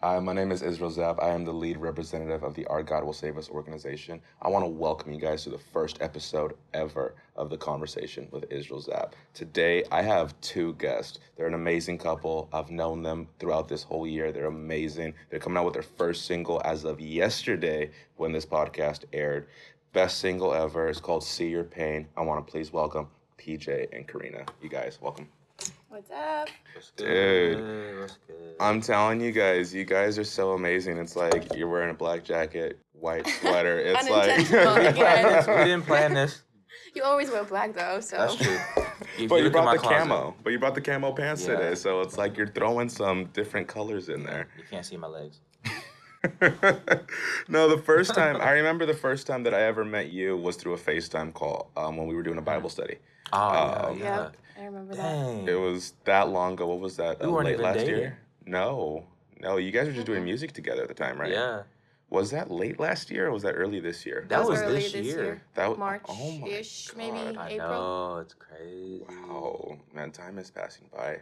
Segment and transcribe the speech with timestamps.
[0.00, 1.18] Uh, my name is Israel Zab.
[1.20, 4.22] I am the lead representative of the Our God Will Save Us organization.
[4.40, 8.44] I want to welcome you guys to the first episode ever of The Conversation with
[8.48, 9.14] Israel Zab.
[9.34, 11.18] Today, I have two guests.
[11.36, 12.48] They're an amazing couple.
[12.52, 14.30] I've known them throughout this whole year.
[14.30, 15.14] They're amazing.
[15.30, 19.48] They're coming out with their first single as of yesterday when this podcast aired.
[19.92, 20.86] Best single ever.
[20.86, 22.06] It's called See Your Pain.
[22.16, 24.44] I want to please welcome PJ and Karina.
[24.62, 25.26] You guys, welcome.
[25.88, 26.48] What's up?
[26.74, 28.00] What's Dude.
[28.00, 28.54] What's good?
[28.60, 30.98] I'm telling you guys, you guys are so amazing.
[30.98, 33.78] It's like you're wearing a black jacket, white sweater.
[33.84, 34.38] It's like
[34.94, 35.44] again.
[35.58, 36.42] we didn't plan this.
[36.94, 38.16] You always wear black though, so.
[38.18, 38.58] That's true.
[39.18, 40.34] If but you brought the closet, camo.
[40.44, 41.56] But you brought the camo pants Yeah.
[41.56, 44.48] today, so it's like you're throwing some different colors in there.
[44.56, 45.40] You can't see my legs.
[47.48, 50.54] no, the first time I remember the first time that I ever met you was
[50.56, 52.98] through a FaceTime call um, when we were doing a Bible study.
[53.32, 54.28] Oh Um, yeah, yeah.
[54.58, 55.02] Yep, I remember that.
[55.02, 55.48] Dang.
[55.48, 56.66] It was that long ago.
[56.66, 57.20] What was that?
[57.20, 57.96] We uh, weren't late even last dating.
[57.96, 58.18] year?
[58.46, 59.04] No,
[59.40, 59.56] no.
[59.56, 61.30] You guys were just doing music together at the time, right?
[61.30, 61.62] Yeah.
[62.10, 64.24] Was that late last year or was that early this year?
[64.28, 65.42] That was early this year.
[65.54, 67.18] That was March-ish, maybe.
[67.18, 67.36] God.
[67.36, 67.68] I April?
[67.68, 69.02] know it's crazy.
[69.06, 71.18] Wow, man, time is passing by.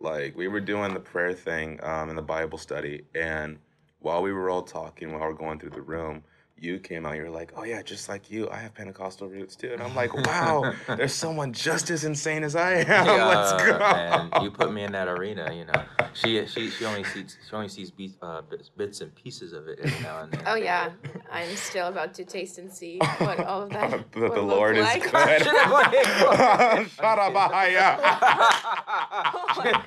[0.00, 3.58] Like we were doing the prayer thing um, in the Bible study, and
[4.00, 6.24] while we were all talking, while we were going through the room,
[6.64, 7.14] you came out.
[7.16, 10.12] You're like, "Oh yeah, just like you, I have Pentecostal roots too." And I'm like,
[10.26, 13.06] "Wow, there's someone just as insane as I am.
[13.28, 15.84] Let's go." Man, you put me in that arena, you know.
[16.14, 19.68] She she she only sees she only sees beats, uh, bits, bits and pieces of
[19.68, 20.42] it every now and then.
[20.46, 20.90] Oh yeah,
[21.30, 23.90] I'm still about to taste and see what all of that.
[24.12, 25.02] the, would the look Lord is like.
[25.02, 25.10] good.
[25.12, 25.46] Shut
[27.18, 27.98] up, Ahaya.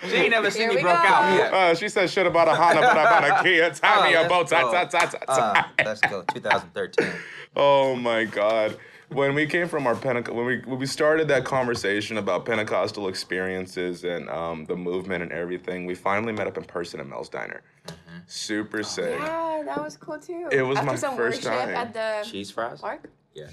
[0.10, 1.08] she ain't never seen Here me we broke go.
[1.08, 1.54] out yet.
[1.54, 3.70] Uh, she said, "Should have bought a Honda, but I bought a Kia.
[3.72, 4.72] Tie Oh, me a let's bow tie, go.
[4.72, 6.24] tie, tie, tie, tie." Uh, let's go,
[6.74, 7.22] 2013.
[7.56, 8.78] Oh my God.
[9.10, 13.08] When we came from our Pentecost, when we when we started that conversation about Pentecostal
[13.08, 17.30] experiences and um, the movement and everything, we finally met up in person at Mel's
[17.30, 17.62] Diner.
[18.26, 19.18] Super sick.
[19.18, 20.50] Yeah, that was cool too.
[20.52, 21.70] It was After my some first worship time.
[21.70, 22.82] at the Cheese fries?
[22.82, 23.10] park.
[23.34, 23.48] Yeah.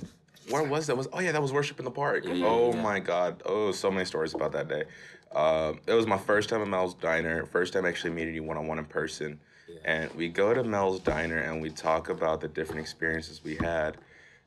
[0.50, 0.96] Where was that?
[0.96, 2.24] Was oh yeah, that was worship in the park.
[2.24, 2.82] Yeah, yeah, oh yeah.
[2.82, 3.41] my God.
[3.47, 4.84] Oh, so many stories about that day.
[5.32, 7.47] Um, it was my first time at Mel's Diner.
[7.47, 9.38] First time actually meeting you one on one in person.
[9.69, 9.78] Yeah.
[9.84, 13.97] And we go to Mel's Diner and we talk about the different experiences we had.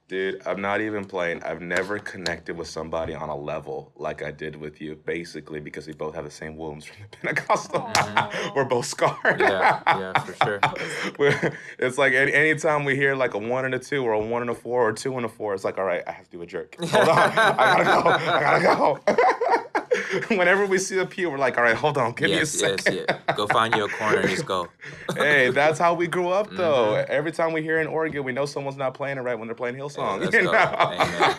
[0.09, 1.43] Dude, I'm not even playing.
[1.43, 5.85] I've never connected with somebody on a level like I did with you, basically because
[5.85, 7.81] we both have the same wounds from the Pentecostal.
[7.85, 8.51] Oh, Aw.
[8.55, 9.37] We're both scarred.
[9.41, 10.59] Yeah, yeah, for sure.
[11.19, 14.19] We're- it's like any anytime we hear like a one and a two or a
[14.19, 16.23] one and a four or two and a four, it's like, all right, I have
[16.23, 16.77] to do a jerk.
[16.79, 18.09] Hold on, I gotta go.
[18.09, 19.65] I gotta go.
[20.29, 22.71] Whenever we see a pew, we're like, all right, hold on, give yes, me a
[22.71, 23.05] yes, second.
[23.27, 23.33] yeah.
[23.35, 24.67] Go find your corner and just go.
[25.15, 26.93] hey, that's how we grew up, though.
[26.93, 27.09] Mhm.
[27.09, 29.55] Every time we hear an organ, we know someone's not playing it right when they're
[29.55, 30.19] playing Hillsong.
[30.21, 30.51] let's you go.
[30.51, 30.57] know?
[30.59, 31.35] Amen.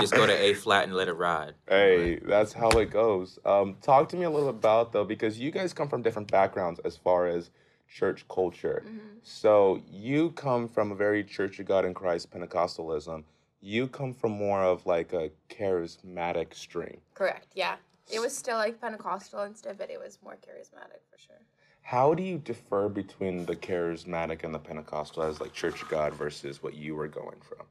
[0.00, 1.54] Just go to A flat and let it ride.
[1.68, 3.38] Hey, that's how it goes.
[3.44, 6.80] Um, talk to me a little about though, because you guys come from different backgrounds
[6.84, 7.50] as far as
[7.88, 8.82] church culture.
[8.86, 8.98] Mhm.
[9.22, 13.24] So you come from a very Church of God in Christ Pentecostalism.
[13.62, 16.98] You come from more of like a charismatic stream.
[17.14, 17.48] Correct.
[17.54, 17.76] Yeah.
[18.10, 21.40] It was still like Pentecostal and stuff, but it was more charismatic for sure.
[21.82, 26.14] How do you differ between the charismatic and the Pentecostal as like Church of God
[26.14, 27.66] versus what you were going from?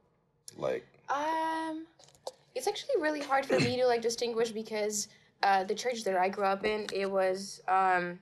[0.56, 1.86] Like, Um,
[2.54, 5.08] it's actually really hard for me to like distinguish because
[5.42, 8.18] uh, the church that I grew up in, it was um,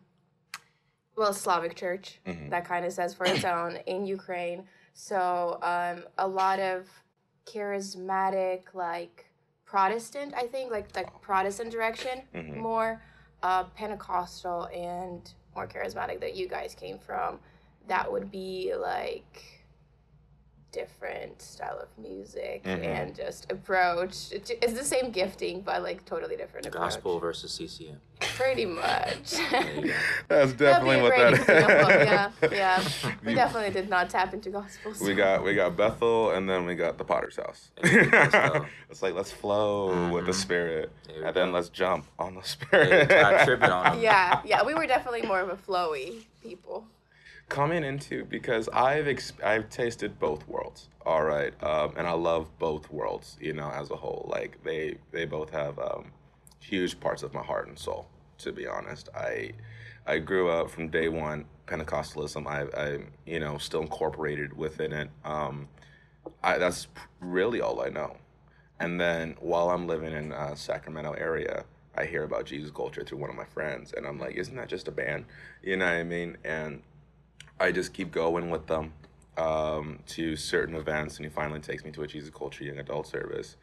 [1.16, 2.18] well, Slavic church.
[2.26, 2.50] Mhm.
[2.50, 4.66] That kind of says for its own in Ukraine.
[4.94, 6.88] So um, a lot of
[7.46, 9.23] charismatic, like
[9.74, 12.56] Protestant, I think, like like Protestant direction, Mhm.
[12.58, 13.02] more
[13.42, 15.20] uh, Pentecostal and
[15.56, 17.40] more charismatic that you guys came from.
[17.88, 19.53] That would be like
[20.74, 22.84] different style of music Mhm.
[22.84, 24.14] and just approach.
[24.32, 26.82] It's the same gifting, but like totally different approach.
[26.82, 28.00] Gospel versus CCM.
[28.36, 29.34] Pretty much.
[29.50, 29.94] There you go.
[30.28, 31.46] that's definitely what that is.
[31.48, 32.82] Yeah, yeah.
[33.24, 35.00] We definitely did not tap into gospels.
[35.00, 37.70] We got we got Bethel and then we got the Potter's house.
[38.90, 42.42] It's like let's flow with the spirit, There we and then let's jump on the
[42.42, 43.08] spirit.
[43.08, 44.00] try tripping on 'em.
[44.00, 44.62] yeah, yeah.
[44.64, 46.86] We were definitely more of a flowy people.
[47.48, 50.88] Coming into because I've ex- I've tasted both worlds.
[51.04, 53.36] All right, um, and I love both worlds.
[53.40, 56.10] You know, as a whole, like they they both have um,
[56.58, 58.08] huge parts of my heart and soul.
[58.38, 59.52] To be honest, I
[60.06, 62.46] I grew up from day one Pentecostalism.
[62.46, 65.10] I I you know still incorporated within it.
[65.24, 65.68] Um,
[66.42, 66.88] I that's
[67.20, 68.16] really all I know.
[68.80, 71.64] And then while I'm living in uh, Sacramento area,
[71.96, 74.68] I hear about Jesus culture through one of my friends, and I'm like, isn't that
[74.68, 75.26] just a band?
[75.62, 76.36] You know what I mean?
[76.44, 76.82] And
[77.60, 78.92] I just keep going with them
[79.36, 83.06] um, to certain events, and he finally takes me to a Jesus Culture Young Adult
[83.06, 83.56] service.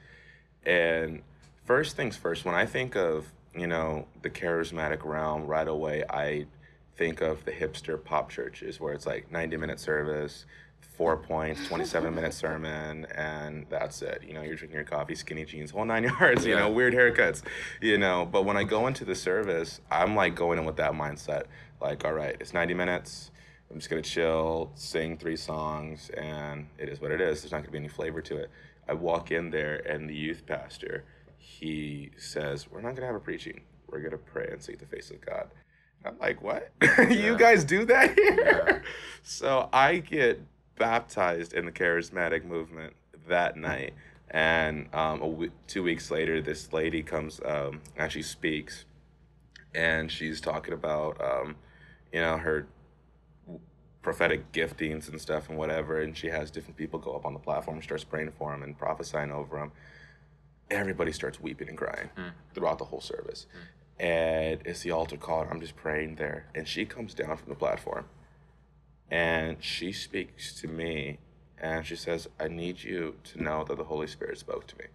[0.66, 1.22] And
[1.66, 6.46] first things first, when I think of you know the charismatic realm, right away I
[6.98, 10.46] think of the hipster pop churches where it's like 90 minute service,
[10.80, 14.24] four points, 27 minute sermon, and that's it.
[14.26, 16.60] You know, you're drinking your coffee, skinny jeans, whole nine yards, you Yeah.
[16.60, 17.42] know, weird haircuts,
[17.82, 18.26] you know.
[18.26, 21.46] But when I go into the service, I'm like going in with that mindset
[21.82, 23.31] like, all right, it's 90 minutes.
[23.72, 27.42] I'm just gonna chill, sing three songs, and it is what it is.
[27.42, 28.50] There's not gonna be any flavor to it.
[28.88, 31.06] I walk in there, and the youth pastor,
[31.38, 33.62] he says, "We're not gonna have a preaching.
[33.88, 35.52] We're gonna pray and seek the face of God."
[36.04, 36.72] I'm like, "What?
[37.10, 38.84] you guys do that here?"
[39.24, 40.42] So I get
[40.78, 42.94] baptized in the charismatic movement
[43.28, 43.94] that night,
[44.30, 48.84] and um, a w- two weeks later, this lady comes um, and she speaks,
[49.74, 51.56] and she's talking about, um,
[52.12, 52.68] you know, her
[54.02, 57.40] prophetic giftings and stuff and whatever and she has different people go up on the
[57.40, 59.72] platform and starts praying for him and prophesying over him
[60.72, 62.30] everybody starts weeping and crying hmm.
[62.54, 63.46] throughout the whole service.
[63.52, 64.04] Hmm.
[64.04, 67.50] And it's the altar call and i'm just praying there and she comes down from
[67.50, 68.06] the platform
[69.12, 71.20] and she speaks to me
[71.60, 74.86] and she says i need you to know that the holy spirit spoke to me.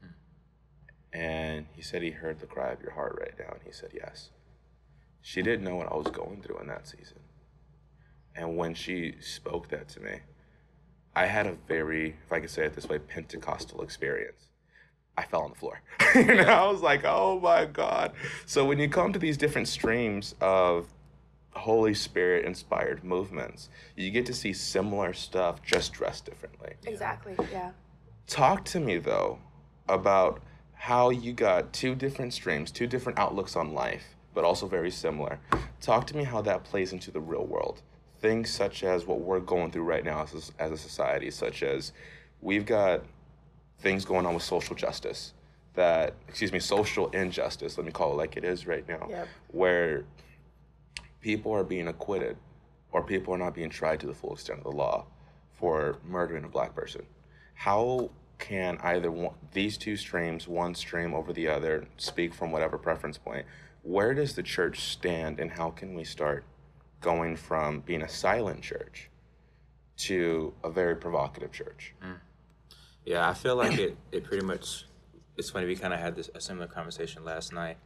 [0.00, 1.18] Hmm.
[1.18, 3.90] And he said he heard the cry of your heart right now and he said
[3.92, 4.30] yes.
[5.20, 7.18] She didn't know what i was going through in that season
[8.34, 10.20] and when she spoke that to me,
[11.14, 14.48] I had a very, if I could say it this way, Pentecostal experience.
[15.16, 15.82] I fell on the floor.
[16.14, 18.12] you know, I was like, oh my God.
[18.46, 20.88] So when you come to these different streams of
[21.54, 26.72] Holy Spirit inspired movements, you get to see similar stuff just dressed differently.
[26.86, 27.36] Exactly.
[27.50, 27.72] Yeah.
[28.26, 29.38] Talk to me though
[29.88, 30.42] about
[30.72, 35.38] how you got two different streams, two different outlooks on life, but also very similar.
[35.80, 37.82] Talk to me how that plays into the real world.
[38.22, 41.62] Things such as what we're going through right now as a, as a society, such
[41.62, 41.92] as
[42.40, 43.02] we've got
[43.80, 45.34] things going on with social justice
[45.74, 49.28] that, excuse me, social injustice, let me call it like it is right now, Yep.
[49.48, 50.04] where
[51.20, 52.36] people are being acquitted
[52.92, 55.04] or people are not being tried to the full extent of the law
[55.52, 57.02] for murdering a black person.
[57.54, 62.78] How can either one, these two streams, one stream over the other, speak from whatever
[62.78, 63.46] preference point?
[63.82, 66.44] Where does the church stand, and how can we start
[67.02, 69.10] going from being a silent church
[69.98, 71.94] to a very provocative church?
[73.04, 74.86] Yeah, I feel like it, it pretty much,
[75.36, 77.76] it's funny, we kind of had this, a similar conversation last night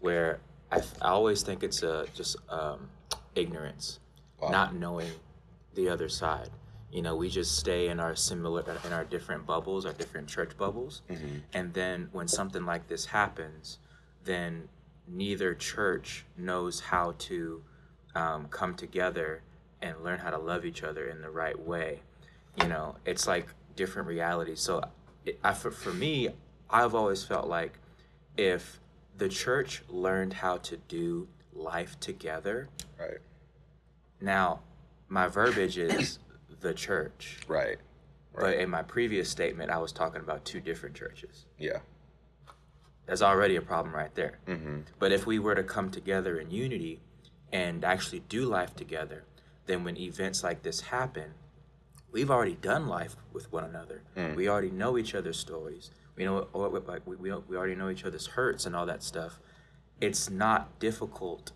[0.00, 0.40] where
[0.70, 2.88] I, I always think it's uh, just um,
[3.34, 3.98] ignorance,
[4.40, 4.50] Wow.
[4.50, 5.10] not knowing
[5.74, 6.50] the other side.
[6.92, 10.56] You know, we just stay in our similar, in our different bubbles, our different church
[10.56, 11.02] bubbles.
[11.54, 13.78] And then when something like this happens,
[14.24, 14.68] then
[15.06, 17.62] neither church knows how to
[18.14, 19.42] um, come together
[19.82, 22.00] and learn how to love each other in the right way.
[22.60, 23.46] You know, it's like
[23.76, 24.60] different realities.
[24.60, 24.82] So,
[25.24, 26.28] it, I, for, for me,
[26.68, 27.78] I've always felt like
[28.36, 28.80] if
[29.16, 32.68] the church learned how to do life together,
[32.98, 33.18] Right.
[34.20, 34.60] now
[35.08, 36.18] my verbiage is
[36.60, 37.38] the church.
[37.48, 37.78] Right.
[38.34, 41.46] But in my previous statement, I was talking about two different churches.
[41.58, 41.78] Yeah.
[43.06, 44.38] There's already a problem right there.
[44.46, 44.80] Mm-hmm.
[44.98, 47.00] But if we were to come together in unity
[47.52, 49.24] and actually do life together,
[49.66, 51.34] then when events like this happen,
[52.12, 54.02] we've already done life with one another.
[54.36, 55.90] We already know each other's stories.
[56.16, 59.02] We know, or, like, we, we we already know each other's hurts and all that
[59.02, 59.38] stuff.
[60.00, 61.52] It's not difficult,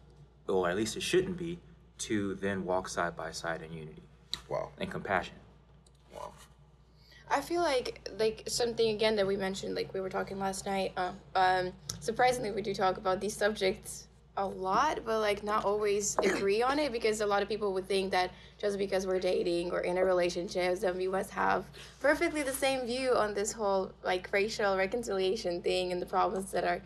[0.49, 1.59] or at least it shouldn't be,
[1.99, 4.03] to then walk side by side in unity
[4.49, 4.71] Wow.
[4.79, 5.35] and compassion.
[6.15, 6.33] Wow.
[7.31, 10.93] I feel like like something again that we mentioned, like we were talking last night.
[10.97, 16.17] Uh, um, surprisingly, we do talk about these subjects a lot, but like not always
[16.23, 19.71] agree on it because a lot of people would think that just because we're dating
[19.71, 21.65] or in a relationship, then we must have
[22.01, 26.65] perfectly the same view on this whole like racial reconciliation thing and the problems that
[26.65, 26.81] are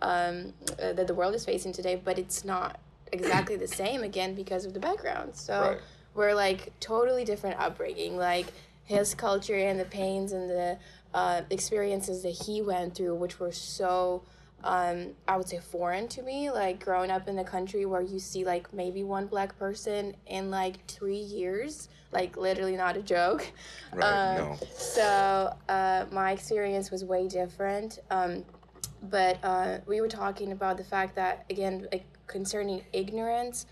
[0.00, 2.00] um, uh, that the world is facing today.
[2.02, 2.80] But it's not
[3.12, 5.36] exactly the same again because of the background.
[5.36, 5.80] So Right.
[6.14, 8.16] we're like totally different upbringing.
[8.16, 8.46] Like
[8.84, 10.78] his culture and the pains and the
[11.12, 14.22] uh, experiences that he went through, which were so,
[14.64, 16.50] um, I would say, foreign to me.
[16.50, 20.50] Like growing up in the country where you see like maybe one black person in
[20.50, 23.46] like three years, like literally not a joke.
[23.92, 24.04] Right.
[24.04, 24.58] Um, no.
[24.76, 28.00] So uh, my experience was way different.
[28.10, 28.44] Um,
[29.02, 33.66] but uh, we were talking about the fact that again, like concerning ignorance,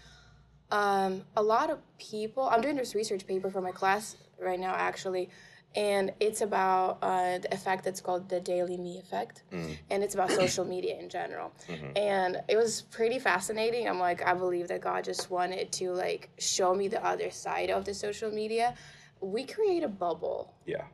[0.71, 2.49] um, a lot of people.
[2.49, 5.31] I'm doing this research paper for my class right now, actually,
[5.75, 9.43] and it's about uh, the effect that's called the daily me effect,
[9.91, 11.53] and it's about social media in general.
[11.97, 13.89] And it was pretty fascinating.
[13.89, 17.71] I'm like, I believe that God just wanted to like show me the other side
[17.71, 18.75] of the social media.
[19.21, 20.85] We create a bubble Yeah.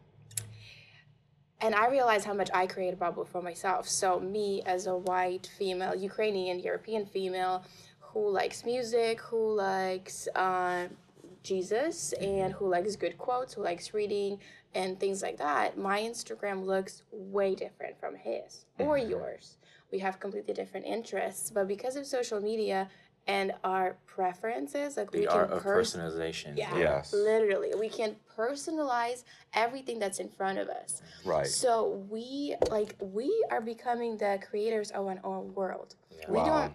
[1.60, 3.88] and I realized how much I create a bubble for myself.
[3.88, 7.64] So me as a white female, Ukrainian, European female,
[8.00, 10.88] who likes music, who likes uh,
[11.42, 14.38] Jesus, and who likes good quotes, who likes reading
[14.78, 19.10] and things like that, my Instagram looks way different from his or mm-hmm.
[19.10, 19.56] yours.
[19.90, 22.88] We have completely different interests, but because of social media
[23.26, 26.56] and our preferences, like we The can art of pers- personalization.
[26.56, 27.12] yeah, Yes.
[27.12, 31.02] literally, we can personalize everything that's in front of us.
[31.24, 31.46] Right.
[31.46, 35.96] So we like we are becoming the creators of our own world.
[36.10, 36.30] Yeah.
[36.30, 36.46] We Wow.
[36.46, 36.74] don't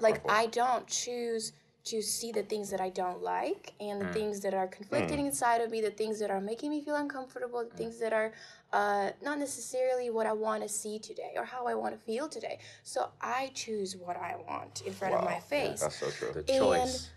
[0.00, 0.22] like.
[0.28, 1.52] I don't choose
[1.84, 4.12] to see the things that I don't like and the Mm.
[4.14, 5.26] things that are conflicting Hmm.
[5.26, 8.32] inside of me, the things that are making me feel uncomfortable, the things that are
[8.72, 12.28] uh, not necessarily what I want to see today or how I want to feel
[12.28, 12.58] today.
[12.82, 16.32] So I choose what I want in front of my face That's so true.
[16.32, 17.10] The And- choice.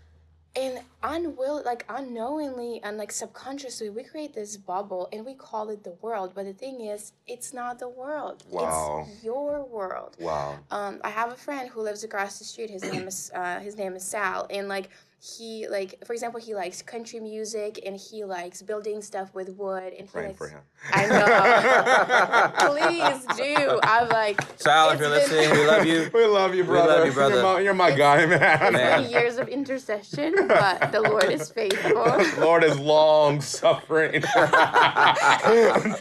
[0.56, 5.84] And unwill like unknowingly and like subconsciously we create this bubble and we call it
[5.84, 9.06] the world but the thing is it's not the world Wow.
[9.08, 10.58] it's your world Wow.
[10.70, 13.76] um i have a friend who lives across the street his name is uh his
[13.76, 18.24] name is sal and like he like for example he likes country music and he
[18.24, 20.60] likes building stuff with wood and he Praying likes for him.
[20.92, 26.10] i know please do i'm like Sal, if you're been- listening, we love you.
[26.14, 26.92] We love you, brother.
[26.94, 27.34] We love you, brother.
[27.34, 28.72] You're my, you're my guy, man.
[28.72, 29.02] Man.
[29.02, 31.94] been years of intercession but the lord is faithful
[32.38, 34.22] Lord is long suffering.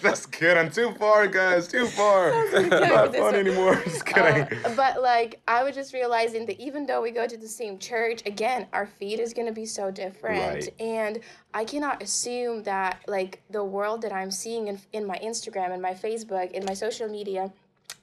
[0.02, 0.58] Just kidding.
[0.58, 1.68] I'm too far, guys.
[1.68, 2.32] Too far.
[2.52, 3.48] kidding Not with this funny one.
[3.48, 3.82] anymore.
[3.84, 4.44] Just kidding.
[4.66, 7.78] Uh, but like I was just realizing that even though we go to the same
[7.80, 10.74] church, again, our feed is gonna be so different, Right.
[10.80, 11.20] and
[11.54, 15.82] I cannot assume that like the world that I'm seeing in, in my Instagram and
[15.82, 17.52] my Facebook and my social media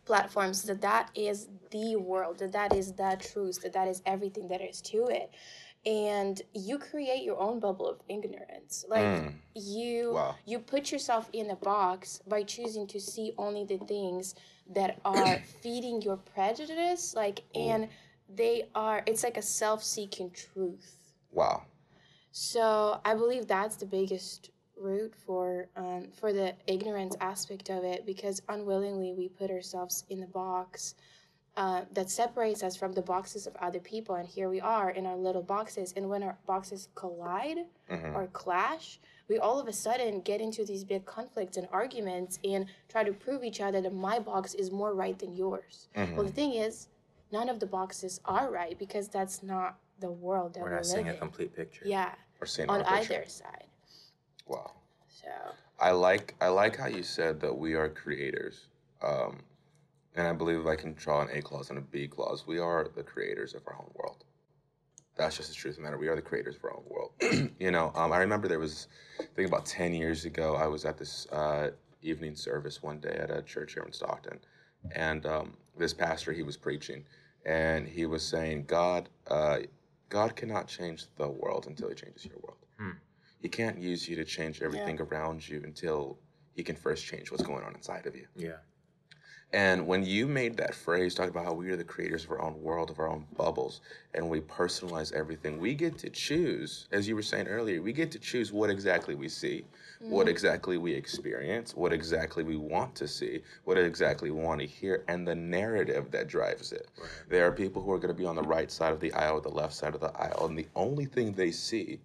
[0.06, 4.48] platforms that that is the world that that is the truth that that is everything
[4.48, 5.30] that is to it
[5.86, 9.32] and you create your own bubble of ignorance like Mm.
[9.54, 10.34] you Wow.
[10.44, 14.34] you put yourself in a box by choosing to see only the things
[14.68, 17.88] that are feeding your prejudice like and
[18.28, 20.96] they are it's like a self-seeking truth
[21.32, 21.62] wow.
[22.32, 28.04] so i believe that's the biggest root for um, for the ignorance aspect of it
[28.06, 30.94] because unwillingly we put ourselves in the box
[31.56, 35.06] uh, that separates us from the boxes of other people and here we are in
[35.06, 38.14] our little boxes and when our boxes collide Mhm.
[38.16, 42.66] or clash, we all of a sudden get into these big conflicts and arguments and
[42.88, 45.88] try to prove each other that my box is more right than yours.
[45.94, 46.16] Mhm.
[46.16, 46.88] Well, the thing is,
[47.34, 50.86] none of the boxes are right because that's not the world that We're we not
[50.86, 51.18] seeing a in.
[51.18, 51.82] complete picture.
[51.84, 53.66] Yeah, We're seeing on either side.
[54.46, 54.70] Wow.
[55.08, 55.28] So
[55.80, 58.68] I like I like how you said that we are creators.
[59.02, 59.40] Um,
[60.16, 62.46] and I believe I can draw an A clause and a B clause.
[62.46, 64.24] We are the creators of our own world.
[65.16, 65.98] That's just the truth of the matter.
[65.98, 67.12] We are the creators of our own world.
[67.58, 68.88] you know, um, I remember there was,
[69.20, 71.70] I think about 10 years ago, I was at this uh,
[72.02, 74.38] evening service one day at a church here in Stockton.
[74.92, 77.04] And um, this pastor, he was preaching,
[77.44, 79.58] and he was saying, God, uh,
[80.08, 82.58] God cannot change the world until he changes your world.
[82.78, 82.98] Hmm.
[83.40, 86.18] He can't use you to change everything around you until
[86.54, 88.26] he can first change what's going on inside of you.
[88.36, 88.56] Yeah.
[89.54, 92.42] And when you made that phrase, talking about how we are the creators of our
[92.42, 93.82] own world, of our own bubbles,
[94.12, 98.10] and we personalize everything, we get to choose, as you were saying earlier, we get
[98.10, 99.64] to choose what exactly we see,
[100.00, 100.30] what mm-hmm.
[100.30, 105.04] exactly we experience, what exactly we want to see, what exactly we want to hear,
[105.06, 106.88] and the narrative that drives it.
[107.00, 107.08] Right.
[107.28, 109.36] There are people who are going to be on the right side of the aisle
[109.36, 112.00] or the left side of the aisle, and the only thing they see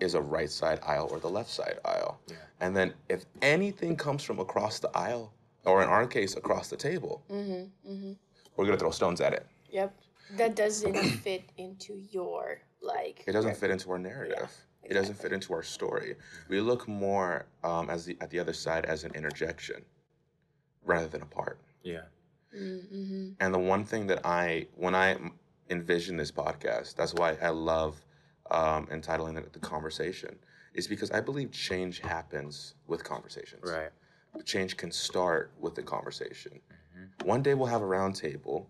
[0.00, 2.18] is a right side aisle or the left side aisle.
[2.26, 2.36] Yeah.
[2.60, 5.32] And then if anything comes from across the aisle,
[5.64, 8.12] or in our case, across the table, mm-hmm, mm-hmm.
[8.56, 9.46] we're gonna throw stones at it.
[9.70, 9.94] Yep.
[10.36, 13.24] That doesn't fit into your like.
[13.26, 14.50] It doesn't fit into our narrative.
[14.82, 16.16] It doesn't fit into our story.
[16.48, 19.84] We look more um, as the, at the other side as an interjection
[20.84, 21.60] rather than a part.
[21.82, 22.02] Yeah.
[22.54, 23.30] Mm-hmm.
[23.40, 25.16] And the one thing that I, when I
[25.70, 28.00] envision this podcast, that's why I love
[28.50, 30.36] um, entitling it the conversation,
[30.74, 33.62] is because I believe change happens with conversations.
[33.64, 33.90] Right.
[34.44, 36.60] Change can start with the conversation.
[36.96, 37.26] Mhm.
[37.26, 38.68] One day we'll have a round table,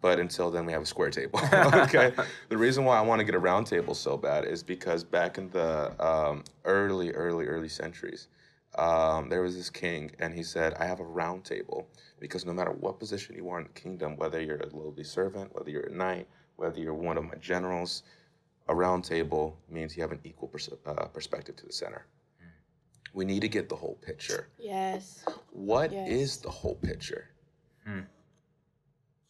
[0.00, 1.40] but until then we have a square table.
[1.52, 2.12] okay.
[2.48, 5.36] the reason why I want to get a round table so bad is because back
[5.36, 8.28] in the um, early, early, early centuries,
[8.76, 11.88] um, there was this king, and he said, "I have a round table
[12.20, 15.52] because no matter what position you are in the kingdom, whether you're a lowly servant,
[15.54, 18.04] whether you're a knight, whether you're one of my generals,
[18.68, 22.06] a round table means you have an equal pers- uh, perspective to the center."
[23.12, 24.48] We need to get the whole picture.
[24.58, 25.24] Yes.
[25.52, 26.36] What is Yes.
[26.38, 27.28] the whole picture?
[27.86, 28.00] Hmm.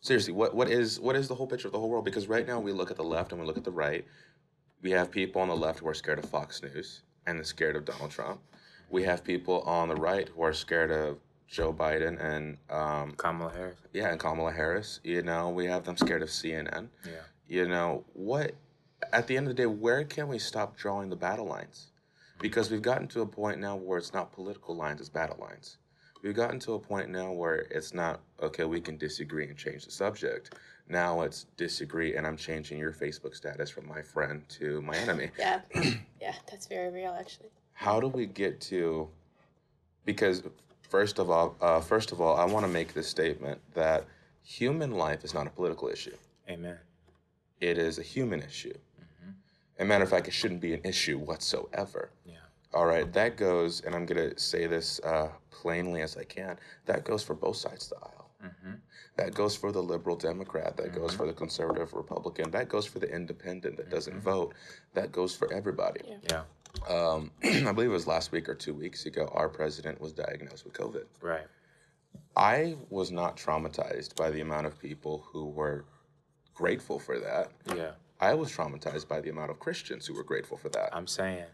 [0.00, 2.04] Seriously, what, what is what is the whole picture of the whole world?
[2.04, 4.04] Because right now we look at the left and we look at the right.
[4.82, 7.76] We have people on the left who are scared of Fox News and are scared
[7.76, 8.40] of Donald Trump.
[8.90, 11.18] We have people on the right who are scared of
[11.49, 13.76] Joe Biden and um, Kamala Harris.
[13.92, 15.00] yeah, and Kamala Harris.
[15.04, 16.88] You know, we have them scared of CNN.
[17.04, 17.12] Yeah.
[17.46, 18.52] You know, what,
[19.12, 21.88] at the end of the day, where can we stop drawing the battle lines?
[22.40, 25.76] Because we've gotten to a point now where it's not political lines, it's battle lines.
[26.23, 29.85] We've gotten to a point now where it's not, okay, we can disagree and change
[29.85, 30.54] the subject.
[30.88, 35.30] Now it's disagree and I'm changing your Facebook status from my friend to my enemy.
[35.38, 35.61] Yeah,
[36.20, 37.49] yeah, that's very real actually.
[37.73, 39.09] How do we get to,
[40.04, 40.42] because
[40.82, 44.06] first of all, uh, first of all, I want to make this statement that
[44.42, 46.16] human life is not a political issue.
[46.49, 46.78] Amen.
[47.61, 48.75] It is a human issue.
[49.80, 52.10] As a matter of fact, it shouldn't be an issue whatsoever.
[52.26, 52.34] Yeah.
[52.75, 56.58] All right, that goes, and I'm going to say this uh, plainly as I can,
[56.84, 58.30] that goes for both sides of the aisle.
[58.44, 58.72] Mm-hmm.
[59.16, 62.99] That goes for the liberal Democrat, that goes for the conservative Republican, that goes for
[62.99, 64.54] the independent that doesn't vote,
[64.92, 66.02] that goes for everybody.
[66.06, 66.42] Yeah.
[66.87, 66.94] Yeah.
[66.94, 70.64] Um, I believe it was last week or two weeks ago, our president was diagnosed
[70.64, 71.04] with COVID.
[71.22, 71.46] Right.
[72.37, 75.87] I was not traumatized by the amount of people who were
[76.54, 77.50] grateful for that.
[77.75, 77.92] Yeah.
[78.21, 80.95] I was traumatized by the amount of Christians who were grateful for that.
[80.95, 81.47] I'm saying.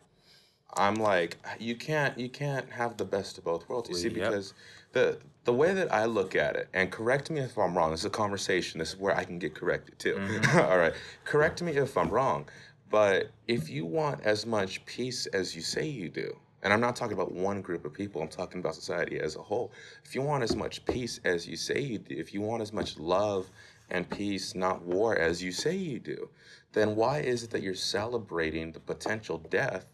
[0.74, 3.88] I'm like, you can't you can't have the best of both worlds.
[3.88, 4.14] You see, Yep.
[4.14, 4.52] because
[4.92, 7.92] the the way that I look at it, and correct me if I'm wrong.
[7.92, 8.78] This is a conversation.
[8.80, 10.14] This is where I can get corrected too.
[10.16, 10.58] Mm-hmm.
[10.70, 10.92] All right,
[11.24, 12.48] correct me if I'm wrong.
[12.90, 16.96] But if you want as much peace as you say you do, and I'm not
[16.96, 18.20] talking about one group of people.
[18.20, 19.72] I'm talking about society as a whole.
[20.04, 22.72] If you want as much peace as you say you do, if you want as
[22.72, 23.50] much love
[23.90, 26.28] and peace, not war, as you say you do,
[26.72, 29.86] then why is it that you're celebrating the potential death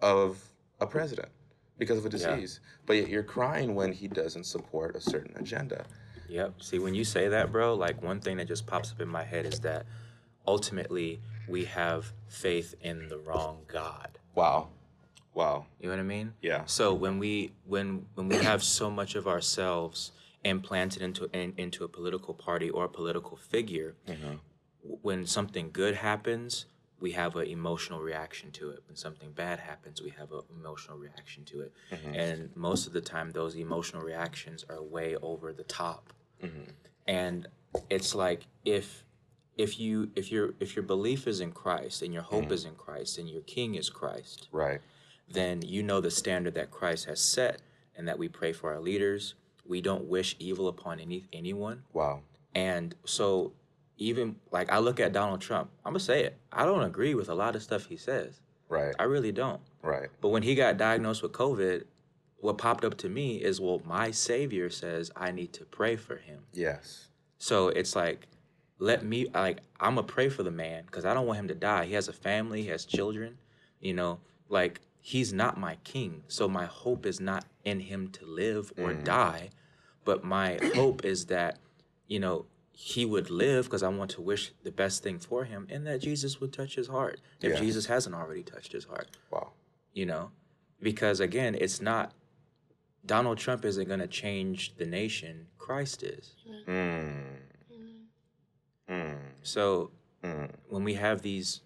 [0.00, 0.42] of
[0.80, 1.28] a president
[1.78, 2.34] because of a Yeah.
[2.36, 5.86] disease, but yet you're crying when he doesn't support a certain agenda.
[6.28, 6.60] Yep.
[6.62, 9.24] See, when you say that, bro, like one thing that just pops up in my
[9.24, 9.86] head is that
[10.46, 14.18] ultimately we have faith in the wrong God.
[14.34, 14.68] Wow,
[15.34, 16.34] wow, You know what I mean?
[16.42, 20.12] yeah, So when we when when we have so much of ourselves
[20.44, 24.40] implanted into in, into a political party or a political figure, Mhm.
[25.02, 26.66] when something good happens,
[27.00, 28.82] we have an emotional reaction to it.
[28.86, 31.72] When something bad happens, we have an emotional reaction to it.
[31.90, 32.14] Mm-hmm.
[32.14, 36.12] And most of the time, those emotional reactions are way over the top.
[36.42, 36.70] Mm-hmm.
[37.06, 37.46] And
[37.90, 39.04] it's like if
[39.56, 42.52] if you if your if your belief is in Christ and your hope mm-hmm.
[42.52, 44.80] is in Christ and your King is Christ, right,
[45.28, 47.60] then you know the standard that Christ has set
[47.96, 49.34] and that we pray for our leaders.
[49.68, 51.82] We don't wish evil upon any anyone.
[51.92, 52.22] wow,
[52.54, 53.52] And so
[53.98, 56.36] even like I look at Donald Trump, I'm gonna say it.
[56.52, 58.40] I don't agree with a lot of stuff he says.
[58.68, 59.60] right, I really don't.
[59.82, 61.84] right, But when he got diagnosed with COVID,
[62.40, 66.16] what popped up to me is well, my savior says I need to pray for
[66.16, 66.40] him.
[66.52, 68.26] yes, So it's like,
[68.78, 71.54] let me like I'm gonna pray for the man because I don't want him to
[71.54, 71.84] die.
[71.86, 73.36] He has a family, he has children,
[73.80, 76.22] you know, like he's not my king.
[76.28, 79.48] So my hope is not in him to live or die,
[80.04, 81.58] but my hope is that,
[82.08, 85.66] you know, he would live because I want to wish the best thing for him
[85.70, 87.58] and that Jesus would touch his heart if Yeah.
[87.58, 89.08] Jesus hasn't already touched his heart.
[89.30, 89.52] Wow,
[89.94, 90.30] you know?
[90.82, 92.12] Because again it's not
[93.06, 96.34] donald trump isn't going to change the nation christ is.
[96.68, 97.14] Mm,
[98.90, 99.90] mm, so
[100.22, 101.62] mm, when we have these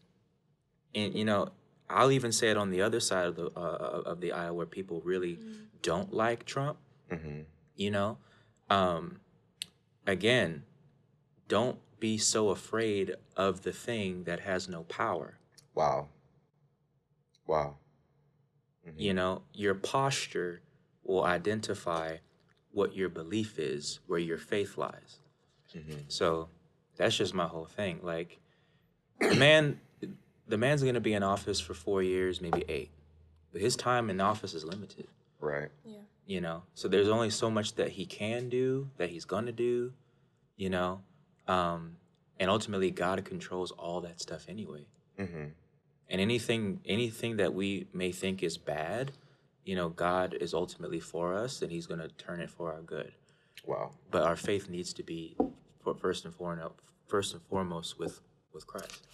[0.95, 1.49] and you know
[1.93, 4.67] i'll even say it on the other side of the uh, of the aisle where
[4.67, 5.39] people really
[5.83, 6.79] don't like trump.
[7.11, 7.45] Mhm,
[7.77, 8.19] you know?
[8.71, 9.21] Um
[10.07, 10.65] again
[11.49, 15.39] don't be so afraid of the thing that has no power.
[15.75, 16.09] Wow,
[17.47, 17.77] wow,
[18.97, 19.43] you know?
[19.55, 20.61] Your posture
[21.05, 22.19] will identify
[22.73, 25.21] what your belief is where your faith lies.
[25.75, 26.49] Mhm, so
[26.97, 28.01] that's just my whole thing.
[28.03, 28.39] Like
[29.21, 29.81] the man
[30.53, 32.91] the man's going to be in office for four years maybe eight.
[33.53, 35.09] But his time in office is limited.
[35.41, 36.03] Right, Yeah.
[36.27, 36.65] you know?
[36.75, 39.95] So there's only so much that he can do that he's going to do
[40.57, 41.01] you know?
[41.49, 41.97] Um
[42.39, 44.85] and ultimately god controls all that stuff anyway.
[45.17, 45.47] Hmm
[46.11, 49.13] and anything anything that we may think is bad
[49.65, 52.83] you know god is ultimately for us and he's going to turn it for our
[52.83, 53.13] good.
[53.65, 55.35] Wow, but our faith needs to be
[55.83, 56.75] for first and foremost
[57.07, 58.21] first and foremost with
[58.53, 59.07] with christ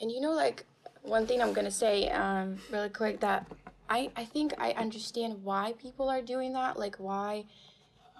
[0.00, 0.64] And you know, like
[1.02, 3.46] one thing I'm gonna say, um, really quick that
[3.88, 6.78] I I think I understand why people are doing that.
[6.78, 7.44] Like why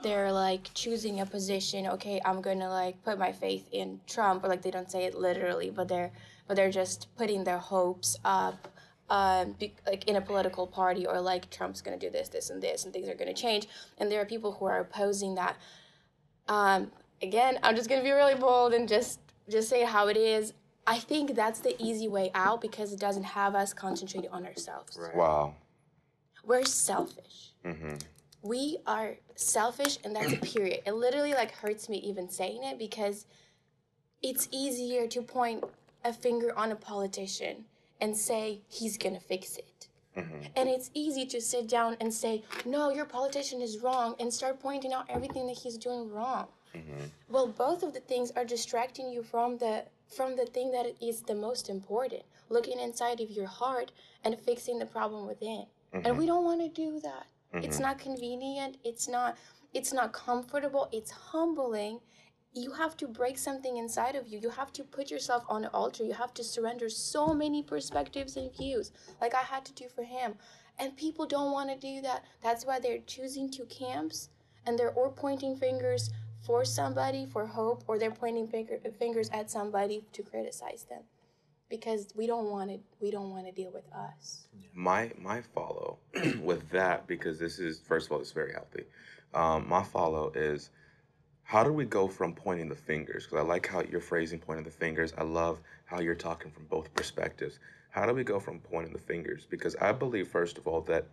[0.03, 1.87] they're like choosing a position.
[1.87, 5.15] Okay, I'm gonna like put my faith in Trump, or like they don't say it
[5.15, 6.13] literally, but they're
[6.47, 8.69] but they're just putting their hopes up.
[9.11, 12.63] Um, be, like in a political party, or like Trump's gonna do this, this, and
[12.63, 13.69] this, and things are gonna change.
[13.99, 15.57] And there are people who are opposing that.
[16.49, 16.91] Um,
[17.23, 20.53] again, I'm just gonna be really bold and just just say how it is.
[20.87, 24.99] I think that's the easy way out because it doesn't have us concentrating on ourselves.
[25.15, 25.55] wow,
[26.45, 27.53] We're selfish.
[27.65, 27.95] hmm
[28.43, 30.83] We are selfish, and that's a period.
[30.87, 33.27] It literally like hurts me even saying it because
[34.23, 35.65] it's easier to point
[36.05, 37.65] a finger on a politician
[38.01, 39.89] and say he's gonna fix it.
[40.57, 44.61] And it's easy to sit down and say, no, your politician is wrong, and start
[44.61, 46.47] pointing out everything that he's doing wrong.
[47.29, 51.23] Well, both of the things are distracting you from the from the thing that is
[51.23, 53.93] the most important, looking inside of your heart
[54.25, 55.67] and fixing the problem within.
[55.93, 56.27] And we mm-hmm.
[56.27, 57.27] don't want to do that.
[57.53, 57.85] It's mm-hmm.
[57.85, 59.37] not convenient, it's not
[59.73, 62.01] it's not comfortable, it's humbling.
[62.53, 64.39] You have to break something inside of you.
[64.39, 66.05] You have to put yourself on an altar.
[66.05, 70.05] You have to surrender so many perspectives and views, like I had to do for
[70.05, 70.35] him.
[70.79, 72.25] And people don't want to do that.
[72.41, 74.29] That's why they're choosing two camps
[74.67, 76.11] and they're or pointing fingers
[76.45, 81.03] for somebody for hope or they're pointing finger, fingers at somebody to criticize them.
[81.71, 84.47] Because we don't want to we don't want to deal with us.
[84.75, 85.99] My my follow
[86.43, 88.85] with that because this is first of all it's very healthy.
[89.33, 90.71] Um, my follow is
[91.43, 93.25] how do we go from pointing the fingers?
[93.25, 95.13] Because i like how you're phrasing pointing the fingers.
[95.17, 97.59] I love how you're talking from both perspectives.
[97.91, 99.47] How do we go from pointing the fingers?
[99.49, 101.07] Because i believe first of all that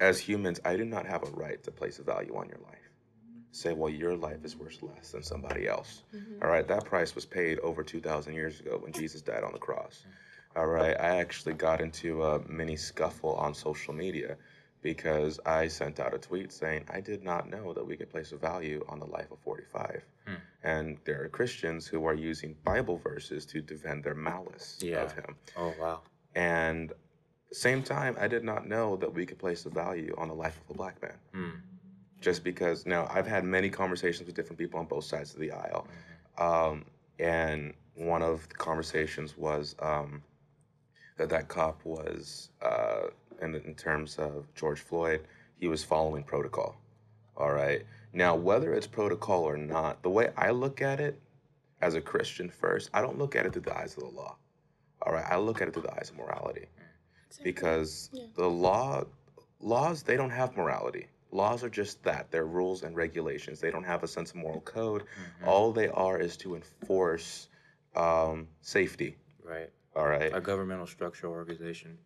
[0.00, 2.83] as humans i do not have a right to place a value on your life
[3.54, 6.02] say well your life is worth less than somebody else.
[6.42, 9.58] All right that price was paid over 2000 years ago when jesus died on the
[9.58, 10.04] cross.
[10.56, 14.36] All right i actually got into a mini scuffle on social media
[14.82, 18.32] because i sent out a tweet saying i did not know that we could place
[18.32, 20.04] a value on the life of 45
[20.62, 25.02] and there are christians who are using bible verses to defend their malice Yeah.
[25.04, 25.36] of him.
[25.56, 26.00] Oh wow.
[26.34, 26.92] and
[27.52, 30.56] same time i did not know that we could place a value on the life
[30.62, 31.18] of a black man.
[31.34, 31.52] Mm.
[32.24, 35.50] Just because now I've had many conversations with different people on both sides of the
[35.52, 35.86] aisle,
[36.38, 36.86] um,
[37.18, 40.22] and one of the conversations was um,
[41.18, 43.08] that that cop was uh,
[43.42, 45.20] in, in terms of George Floyd,
[45.60, 46.76] he was following protocol.
[47.36, 47.82] All right.
[48.14, 51.20] Now, whether it's protocol or not, the way I look at it
[51.82, 54.36] as a Christian first, I don't look at it through the eyes of the law.
[55.02, 55.26] All right.
[55.28, 56.66] I look at it through the eyes of morality
[57.42, 58.24] because Yeah.
[58.34, 59.04] the law
[59.60, 63.84] laws they don't have morality laws are just that they're rules and regulations they don't
[63.84, 65.48] have a sense of moral code Mm-hmm.
[65.48, 67.48] all they are is to enforce
[67.96, 69.70] um, safety Right.
[69.96, 71.98] all right A governmental structure organization.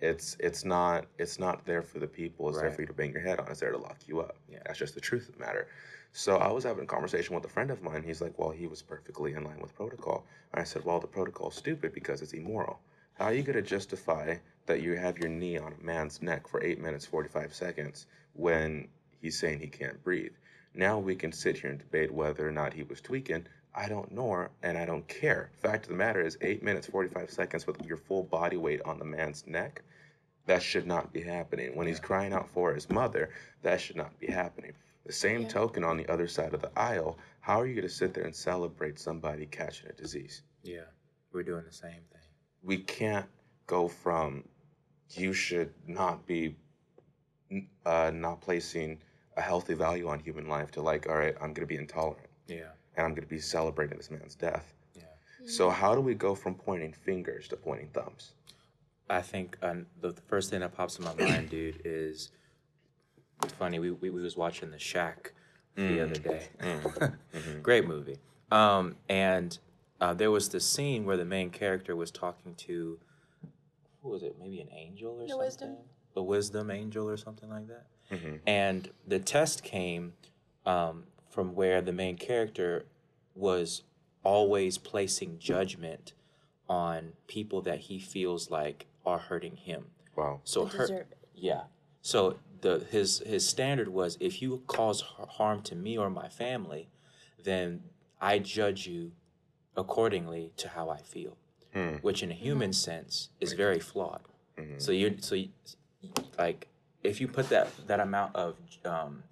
[0.00, 3.12] it's it's not it's not there for the people it's there for you to bang
[3.12, 4.58] your head on it's there to lock you up Yeah.
[4.66, 5.68] that's just the truth of the matter
[6.12, 8.66] so i was having a conversation with a friend of mine he's like well he
[8.66, 12.32] was perfectly in line with protocol and i said well the protocol's stupid because it's
[12.32, 12.80] immoral
[13.18, 14.34] how are you going to justify
[14.66, 18.88] that you have your knee on a man's neck for 8 minutes 45 seconds when
[19.20, 20.32] he's saying he can't breathe
[20.74, 24.12] now we can sit here and debate whether or not he was tweaking I don't
[24.12, 25.50] know, and I don't care.
[25.62, 28.98] Fact of the matter is, eight minutes, 45 seconds with your full body weight on
[28.98, 29.80] the man's neck,
[30.44, 31.74] that should not be happening.
[31.74, 33.30] When he's crying out for his mother,
[33.62, 34.72] that should not be happening.
[35.06, 35.48] The same Yeah.
[35.48, 38.24] token on the other side of the aisle, how are you going to sit there
[38.24, 40.42] and celebrate somebody catching a disease?
[40.62, 40.84] Yeah.
[41.32, 42.20] We're doing the same thing.
[42.62, 43.26] We can't
[43.66, 44.46] go from
[45.12, 46.56] you should not be
[47.86, 48.98] uh, not placing
[49.36, 52.28] a healthy value on human life to like, all right, I'm going to be intolerant
[52.48, 52.68] Yeah.
[52.96, 54.74] and I'm going to be celebrating this man's death.
[54.94, 55.02] Yeah.
[55.46, 58.32] So how do we go from pointing fingers to pointing thumbs?
[59.10, 62.30] I think um, the, the first thing that pops in my mind, dude, is
[63.42, 63.78] it's funny.
[63.78, 65.32] We, we, we was watching The Shack
[65.74, 66.48] the other day.
[67.62, 68.18] Great movie.
[68.50, 69.58] Um, and
[70.00, 72.98] uh, there was this scene where the main character was talking to,
[74.02, 74.36] who was it?
[74.38, 75.38] Maybe an angel or The something?
[75.46, 75.76] wisdom.
[76.16, 77.86] A wisdom angel or something like that.
[78.10, 78.40] Mhm.
[78.46, 80.14] And the test came
[80.66, 82.84] um, from where the main character
[83.34, 83.82] was
[84.22, 86.12] always placing judgment
[86.68, 89.86] on people that he feels like are hurting him.
[90.14, 90.40] Wow.
[90.44, 91.64] So They hurt, yeah.
[92.02, 96.88] So the his his standard was if you cause harm to me or my family,
[97.42, 97.82] then
[98.20, 99.12] I judge you
[99.76, 101.36] accordingly to how I feel,
[101.74, 101.96] Hmm.
[102.02, 104.20] which in a human sense is very flawed.
[104.78, 105.48] So you so you,
[106.38, 106.68] like
[107.02, 109.22] if you put that that amount of um,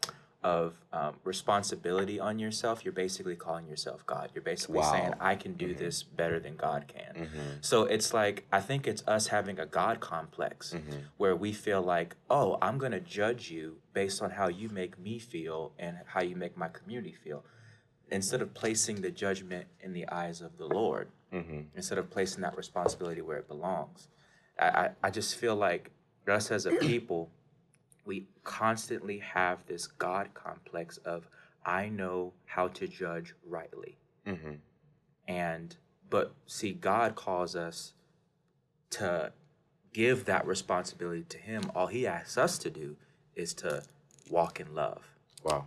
[0.43, 4.31] of um, responsibility on yourself, you're basically calling yourself God.
[4.35, 4.91] You're basically Wow.
[4.93, 7.29] saying I can do this better than God can.
[7.61, 10.75] So it's like I think it's us having a God complex
[11.19, 15.19] where we feel like, oh, I'm gonna judge you based on how you make me
[15.19, 17.45] feel and how you make my community feel,
[18.11, 22.57] instead of placing the judgment in the eyes of the Lord, instead of placing that
[22.57, 24.09] responsibility where it belongs.
[24.59, 25.91] I, I, I just feel like
[26.29, 27.31] us as a people,
[28.05, 31.29] we constantly have this God complex of
[31.65, 33.99] I know how to judge rightly.
[34.27, 34.55] Mm-hmm.
[35.29, 35.77] And
[36.09, 37.93] but see, God calls us
[38.91, 39.33] to
[39.93, 41.71] give that responsibility to Him.
[41.75, 42.97] All He asks us to do
[43.35, 43.83] is to
[44.29, 45.03] walk in love.
[45.45, 45.67] Wow.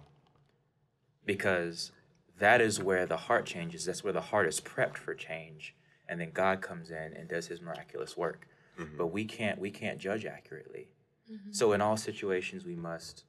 [1.26, 1.91] Because
[2.39, 3.86] that is where the heart changes.
[3.86, 5.76] That's where the heart is prepped for change.
[6.10, 8.48] and then God comes in and does His miraculous work.
[8.80, 8.98] Mm-hmm.
[8.98, 10.89] But we can't we can't judge accurately.
[11.52, 13.24] So in all situations, we must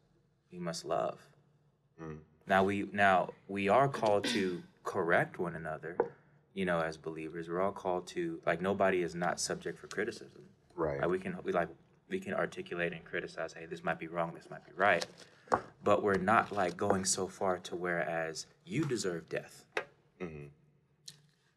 [0.52, 1.20] we must love.
[2.02, 2.18] Mm.
[2.46, 5.96] Now we now we are called to correct one another.
[6.52, 10.42] You know, as believers, we're all called to like nobody is not subject for criticism.
[10.74, 11.00] Right.
[11.00, 11.68] Like we can we like
[12.08, 13.52] we can articulate and criticize.
[13.52, 14.32] Hey, this might be wrong.
[14.34, 15.06] This might be right.
[15.82, 19.64] But we're not like going so far to whereas you deserve death.
[20.20, 20.48] Mhm.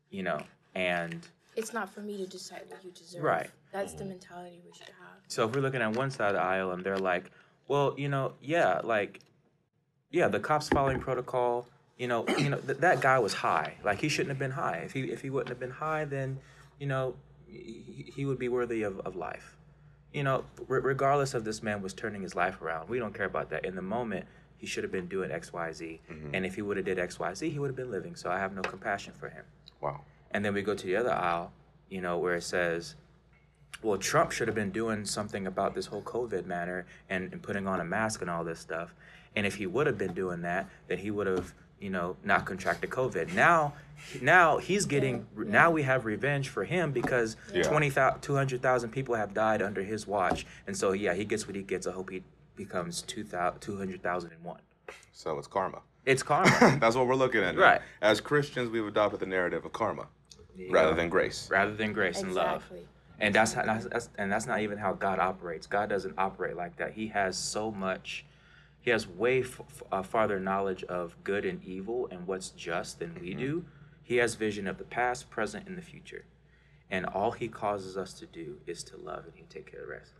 [0.10, 0.42] You know,
[0.76, 3.24] and It's not for me to decide what you deserve.
[3.24, 3.50] Right.
[3.72, 5.18] That's the mentality we should have.
[5.28, 7.32] so if we're looking at one side of the aisle and they're like,
[7.68, 9.20] well, you know, yeah, like,
[10.12, 11.68] yeah, the cops following protocol.
[11.98, 13.74] You know, you know th- that guy was high.
[13.84, 14.78] Like he shouldn't have been high.
[14.86, 16.40] If he if he wouldn't have been high, then
[16.80, 17.16] you know
[17.48, 19.57] he, he would be worthy of, of life.
[20.18, 23.28] You know, re- regardless of this man was turning his life around, we don't care
[23.28, 23.66] about that.
[23.66, 24.26] In the moment,
[24.58, 26.02] he should have been doing X, Y, Z.
[26.12, 26.34] Mm-hmm.
[26.34, 28.16] And if he would have did X, Y, Z, he would have been living.
[28.16, 29.46] So I have no compassion for him.
[29.80, 30.02] Wow.
[30.32, 31.52] And then we go to the other aisle,
[31.90, 32.96] you know, where it says,
[33.84, 37.68] well, Trump should have been doing something about this whole COVID matter and, and putting
[37.68, 38.96] on a mask and all this stuff.
[39.36, 42.46] And if he would have been doing that, then he would have, you know, not
[42.46, 43.34] contracted COVID.
[43.34, 43.74] Now,
[44.22, 47.64] now he's getting, now we have revenge for him because Yeah.
[47.64, 50.46] 20,000, 200,000 people have died under his watch.
[50.66, 51.88] And so, yeah, he gets what he gets.
[51.88, 52.24] I hope he
[52.56, 54.60] becomes 2,000 200,001.
[55.12, 55.82] So it's karma.
[56.06, 56.78] It's karma.
[56.80, 57.56] That's what we're looking at.
[57.56, 57.62] now.
[57.62, 57.82] Right.
[58.02, 60.08] As Christians, we've adopted the narrative of karma
[60.70, 61.48] rather than grace.
[61.52, 62.64] rather than grace and love.
[63.20, 65.66] And that's, how, that's, that's and that's not even how God operates.
[65.66, 66.94] God doesn't operate like that.
[66.94, 68.26] He has so much.
[68.88, 73.18] He has way f- uh, farther knowledge of good and evil and what's just than
[73.20, 73.66] we do.
[74.02, 76.24] He has vision of the past, present, and the future,
[76.90, 79.88] and all he causes us to do is to love, and he take care of
[79.88, 80.14] the rest.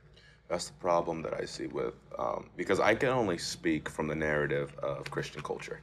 [0.50, 4.16] That's the problem that I see with, um, because I can only speak from the
[4.16, 5.80] narrative of Christian culture.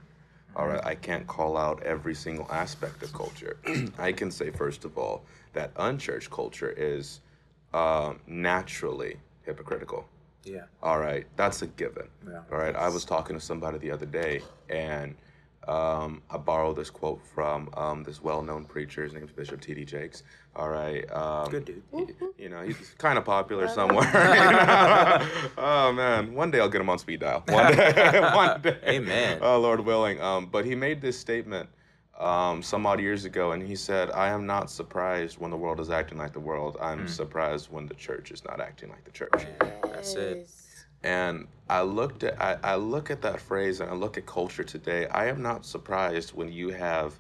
[0.54, 3.56] All right, I can't call out every single aspect of culture.
[3.98, 7.22] I can say, first of all, that unchurched culture is
[7.72, 9.16] um, naturally
[9.46, 10.06] hypocritical.
[10.44, 10.62] Yeah.
[10.82, 12.08] All right, that's a given.
[12.28, 12.40] Yeah.
[12.52, 15.14] All right, I was talking to somebody the other day, and
[15.66, 19.02] um, I borrowed this quote from um, this well-known preacher.
[19.04, 19.84] His name's Bishop T.D.
[19.86, 20.22] Jakes.
[20.56, 21.82] All right, um, Good dude.
[21.92, 24.08] he- you know, he's kind of popular somewhere.
[25.58, 27.42] oh man, one day I'll get him on speed dial.
[27.48, 28.76] One day, one day.
[28.86, 29.38] Amen.
[29.40, 30.20] Oh Lord willing.
[30.20, 31.68] Um, but he made this statement
[32.18, 35.80] um, some odd years ago, and he said, "I am not surprised when the world
[35.80, 36.76] is acting like the world.
[36.80, 37.06] I'm Hmm.
[37.06, 39.46] surprised when the church is not acting like the church."
[40.04, 40.50] That's it.
[41.02, 44.64] And I looked at I, I look at that phrase and I look at culture
[44.64, 45.06] today.
[45.08, 47.18] I am not surprised when you have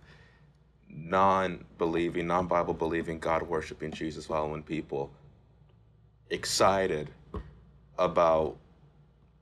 [0.88, 5.10] non-believing, non-Bible believing, God worshiping, Jesus following people
[6.30, 7.10] excited
[7.98, 8.56] about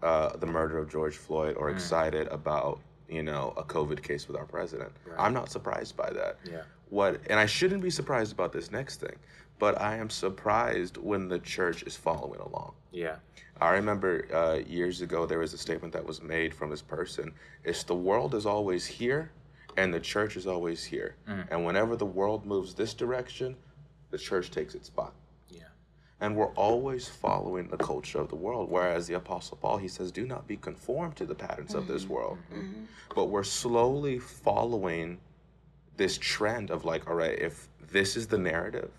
[0.02, 4.36] uh, the murder of George Floyd or excited about you know a COVID case with
[4.36, 4.90] our president.
[5.06, 5.16] Right.
[5.18, 6.38] I'm not surprised by that.
[6.44, 6.62] Yeah.
[6.88, 9.16] What and I shouldn't be surprised about this next thing,
[9.62, 12.72] but I am surprised when the church is following along.
[12.90, 13.18] Yeah.
[13.60, 17.32] I remember uh, years ago there was a statement that was made from this person.
[17.62, 19.30] It's the world is always here,
[19.76, 21.14] and the church is always here.
[21.28, 21.46] Mm.
[21.52, 23.54] And whenever the world moves this direction,
[24.10, 25.12] the church takes its spot.
[25.48, 25.70] Yeah.
[26.20, 28.68] And we're always following the culture of the world.
[28.68, 32.02] Whereas the Apostle Paul, he says, do not be conformed to the patterns of this
[32.02, 32.14] mm-hmm.
[32.14, 32.38] world.
[32.52, 32.62] Mm-hmm.
[32.62, 32.84] Mm-hmm.
[33.14, 35.20] But we're slowly following
[35.96, 38.90] this trend of like, all right, if this is the narrative,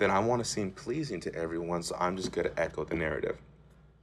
[0.00, 1.82] then I want to seem pleasing to everyone.
[1.82, 3.36] So I'm just going to echo the narrative.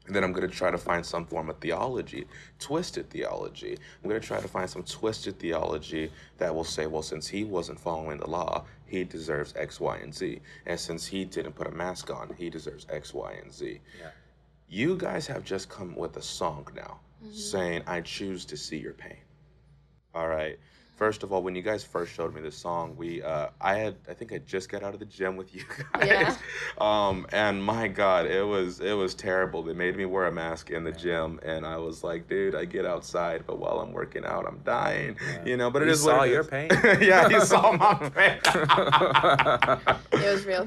[0.06, 2.28] And then I'm going to try to find some form of theology,
[2.60, 3.78] twisted theology.
[4.02, 7.44] I'm going to try to find some twisted theology that will say, well, since he
[7.44, 10.40] wasn't following the law, he deserves X, Y, and Z.
[10.68, 13.82] And since he didn't put a mask on, he deserves X, Y, and Z.
[14.00, 14.10] Yeah.
[14.70, 17.34] You guys have just come with a song now mm-hmm.
[17.34, 19.18] saying, I choose to see your pain.
[20.14, 20.60] All right.
[20.98, 23.96] First of all, when you guys first showed me this song, we uh, I had
[24.10, 25.62] I think I just got out of the gym with you
[25.94, 26.08] guys.
[26.08, 26.36] Yeah.
[26.80, 29.62] Um, and my God, it was it was terrible.
[29.62, 32.66] They made me wear a mask in the gym, and I was like, dude, I
[32.66, 35.18] get outside, but while I'm working out, I'm dying.
[35.46, 36.48] You know, but it We is what saw it your is.
[36.48, 36.70] pain.
[37.00, 38.40] yeah, you saw my pain.
[40.14, 40.66] It was real.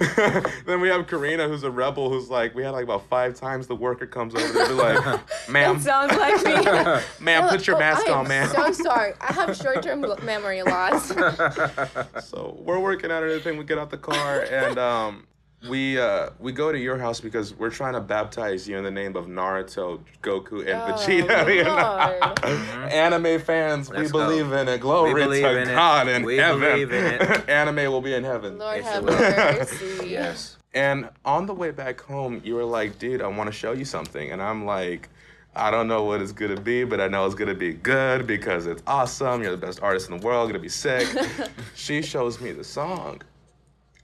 [0.64, 3.66] then we have Karina, who's a rebel, who's like, we had like about five times
[3.66, 5.04] the worker comes over there, be like,
[5.50, 7.24] ma'am, That sounds like me.
[7.24, 8.48] ma'am, put your Oh, mask on, am man.
[8.48, 9.12] So sorry.
[9.20, 11.10] I have short-term memory loss.
[12.22, 13.56] So we're working out everything.
[13.58, 15.26] We get out the car and um,
[15.68, 18.90] we uh, we go to your house because we're trying to baptize you in the
[18.90, 21.54] name of Naruto, Goku, and Oh, Vegeta.
[21.54, 22.88] you know?
[22.88, 24.26] Anime fans, we Let's go.
[24.26, 24.80] believe in it.
[24.80, 25.74] Glory We believe to in it.
[25.74, 26.60] God in We heaven.
[26.60, 27.48] believe in it.
[27.48, 28.58] Anime will be in heaven.
[28.58, 30.08] Lord Yes, have mercy.
[30.08, 30.56] yes.
[30.72, 33.84] And on the way back home, you were like, dude, I want to show you
[33.84, 34.30] something.
[34.30, 35.08] And I'm like,
[35.54, 37.72] I don't know what it's going to be, but I know it's going to be
[37.72, 39.42] good because it's awesome.
[39.42, 41.08] You're the best artist in the world, going to be sick.
[41.74, 43.20] she shows me the song.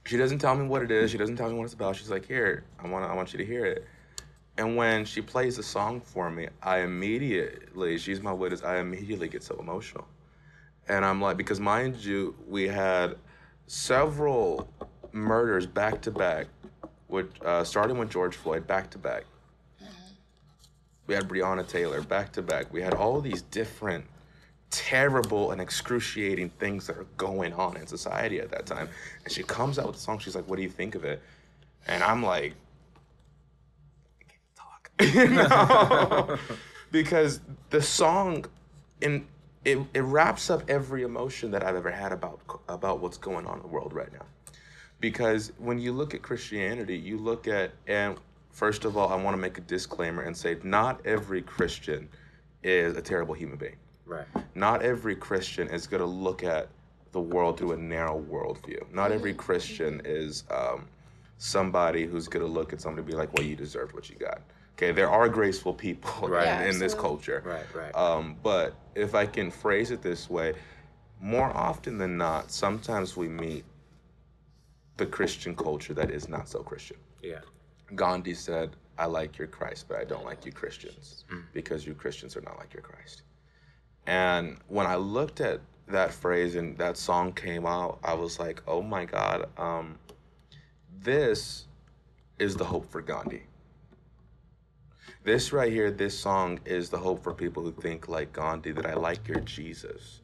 [0.05, 1.09] She doesn't tell me what it is.
[1.11, 1.95] She doesn't tell me what it's about.
[1.95, 3.85] She's like, "Here, I want I want you to hear it."
[4.57, 9.27] And when she plays the song for me, I immediately, she's my witness, I immediately
[9.27, 10.07] get so emotional.
[10.87, 13.17] And I'm like, because mind you, we had
[13.67, 14.67] several
[15.11, 16.47] murders back to back,
[17.07, 19.25] with uh, starting with George Floyd, back to back.
[21.07, 22.71] We had Breonna Taylor back to back.
[22.71, 24.05] We had all these different
[24.69, 28.89] terrible and excruciating things that are going on in society at that time.
[29.23, 30.19] And she comes out with a song.
[30.19, 31.21] She's like, "What do you think of it?"
[31.87, 32.53] And I'm like,
[34.19, 36.37] I can't talk, you know?
[36.91, 37.39] because
[37.69, 38.45] the song,
[39.01, 39.25] in
[39.63, 43.57] it, it wraps up every emotion that I've ever had about about what's going on
[43.57, 44.25] in the world right now.
[44.99, 48.17] Because when you look at Christianity, you look at and
[48.51, 52.09] first of all, I want to make a disclaimer and say not every Christian
[52.63, 53.75] is a terrible human being.
[54.05, 54.25] Right.
[54.55, 56.69] Not every Christian is going to look at
[57.11, 58.91] the world through a narrow worldview.
[58.93, 60.87] Not every Christian is um,
[61.37, 64.15] somebody who's going to look at somebody and be like, well, you deserved what you
[64.17, 64.41] got.
[64.73, 66.43] Okay, there are graceful people Right.
[66.43, 67.01] in, Yeah, in this absolutely.
[67.01, 67.43] culture.
[67.45, 67.75] Right.
[67.75, 67.95] Right.
[67.95, 70.53] Um, but if I can phrase it this way,
[71.19, 73.65] more often than not, sometimes we meet
[74.97, 76.97] the Christian culture that is not so Christian.
[77.23, 77.39] yeah.
[77.95, 81.23] Gandhi said, I like your Christ, but I don't like you Christians
[81.53, 83.23] because you Christians are not like your Christ.
[84.07, 88.61] And when I looked at that phrase and that song came out, I was like,
[88.67, 89.97] oh my God, um,
[91.01, 91.65] this
[92.39, 93.43] is the hope for Gandhi.
[95.23, 98.85] This right here, this song is the hope for people who think like Gandhi that
[98.85, 100.21] I like your Jesus,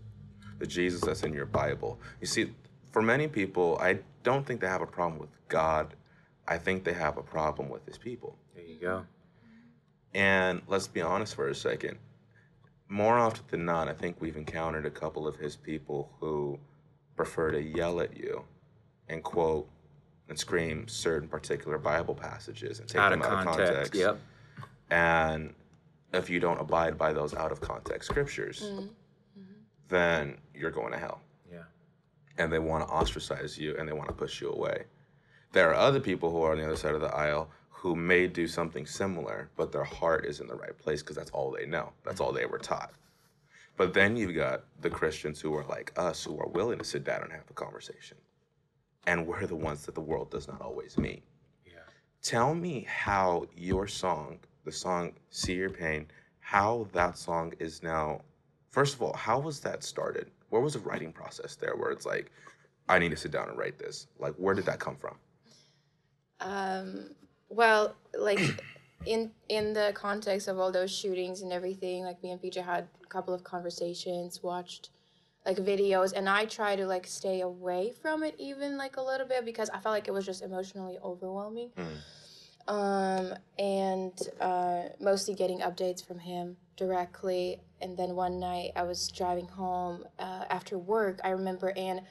[0.59, 1.99] the Jesus that's in your Bible.
[2.21, 2.51] You see,
[2.91, 5.93] for many people, I don't think they have a problem with God.
[6.47, 8.35] I think they have a problem with his people.
[8.55, 9.05] There you go.
[10.13, 11.97] And let's be honest for a second.
[12.89, 16.59] More often than not, I think we've encountered a couple of his people who
[17.15, 18.43] prefer to yell at you
[19.09, 19.67] and quote
[20.29, 23.59] and scream certain particular Bible passages and take Out them of out context.
[23.59, 23.95] of context.
[23.95, 24.19] Yep.
[24.91, 25.53] And
[26.13, 28.79] if you don't abide by those out of context scriptures, mm-hmm.
[28.81, 29.41] Mm-hmm.
[29.89, 31.63] then you're going to hell Yeah.
[32.37, 34.83] and they want to ostracize you and they want to push you away.
[35.53, 38.25] There are other people who are on the other side of the aisle who may
[38.27, 41.67] do something similar, but their heart is in the right place because that's all they
[41.67, 41.93] know.
[42.03, 42.91] That's all they were taught.
[43.77, 47.03] But then you've got the Christians who are like us, who are willing to sit
[47.03, 48.17] down and have a conversation.
[49.05, 51.23] And we're the ones that the world does not always meet.
[51.67, 51.81] Yeah.
[52.23, 56.07] Tell me how your song, the song See Your Pain,
[56.39, 58.21] how that song is now,
[58.71, 60.31] first of all, how was that started?
[60.49, 62.31] Where was the writing process there where it's like,
[62.89, 64.07] I need to sit down and write this?
[64.17, 65.15] Like, where did that come from?
[66.43, 67.15] Um,
[67.49, 68.39] well, like
[69.05, 72.87] in in the context of all those shootings and everything, like me and PJ had
[73.03, 74.89] a couple of conversations, watched
[75.45, 79.27] like videos, and I try to like stay away from it even like a little
[79.27, 81.71] bit because I felt like it was just emotionally overwhelming.
[82.67, 87.59] Um, and uh, mostly getting updates from him directly.
[87.81, 91.19] And then one night I was driving home uh, after work.
[91.25, 92.01] I remember, and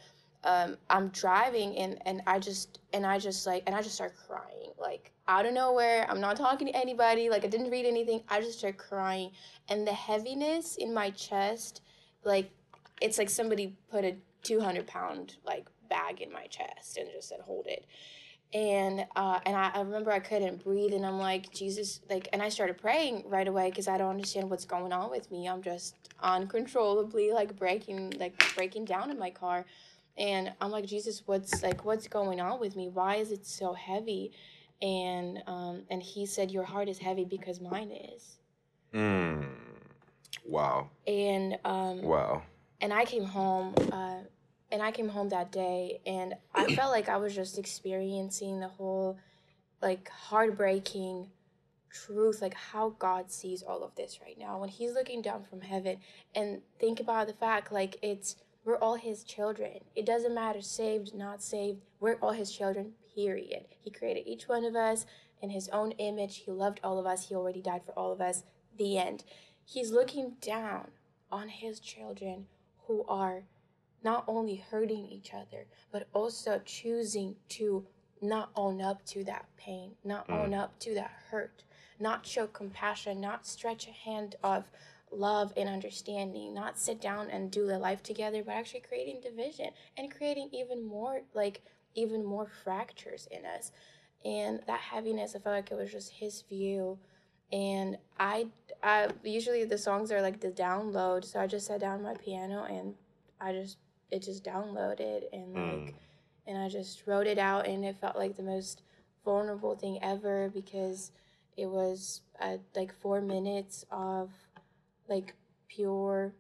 [0.45, 4.15] um, I'm driving and and I just and I just like and I just start
[4.27, 6.07] crying like out of nowhere.
[6.09, 7.31] I'm not talking to anybody.
[7.31, 8.23] Like I didn't read anything.
[8.29, 9.31] I just start crying,
[9.69, 11.83] and the heaviness in my chest,
[12.25, 12.51] like
[13.01, 17.41] it's like somebody put a 200 pound like bag in my chest and just said
[17.41, 17.87] hold it.
[18.55, 22.43] And uh, and I, I remember I couldn't breathe, and I'm like Jesus, like, and
[22.43, 25.49] I started praying right away because I don't understand what's going on with me.
[25.49, 29.65] I'm just uncontrollably like breaking, like breaking down in my car,
[30.17, 32.89] and I'm like Jesus, what's like what's going on with me?
[32.89, 34.33] Why is it so heavy?
[34.81, 38.39] And um, and he said your heart is heavy because mine is.
[38.93, 39.47] Mm.
[40.47, 40.91] Wow.
[41.07, 42.43] And um, Wow.
[42.81, 44.19] and I came home, uh,
[44.71, 48.69] and I came home that day, and I felt like I was just experiencing the
[48.69, 49.19] whole,
[49.81, 51.31] like heartbreaking
[51.91, 55.61] truth, like how God sees all of this right now when He's looking down from
[55.61, 55.99] heaven,
[56.35, 59.81] and think about the fact like it's we're all His children.
[59.95, 61.81] It doesn't matter saved, not saved.
[62.01, 62.93] We're all His children.
[63.15, 63.67] Period.
[63.81, 65.07] He created each one of us
[65.41, 66.39] in His own image.
[66.39, 67.29] He loved all of us.
[67.29, 68.45] He already died for all of us.
[68.79, 69.25] The end.
[69.65, 70.89] He's looking down
[71.31, 72.47] on his children
[72.87, 73.45] who are
[74.05, 77.87] not only hurting each other, but also choosing to
[78.21, 80.39] not own up to that pain, not mm.
[80.39, 81.65] own up to that hurt,
[81.99, 84.71] not show compassion, not stretch a hand of
[85.13, 89.71] love and understanding, not sit down and do the life together, but actually creating division
[89.97, 91.63] and creating even more like
[91.95, 93.73] even more fractures in us.
[94.25, 96.99] And that heaviness, I felt like it was just his view.
[97.53, 98.47] And I,
[98.83, 102.65] I usually the songs are like the download, so I just sat down my piano
[102.65, 102.95] and
[103.41, 103.77] I just
[104.11, 105.95] it just downloaded and like
[106.47, 108.83] and I just wrote it out, and it felt like the most
[109.25, 111.13] vulnerable thing ever because
[111.57, 114.31] it was uh, like four minutes of
[115.13, 115.35] like
[115.69, 116.33] pure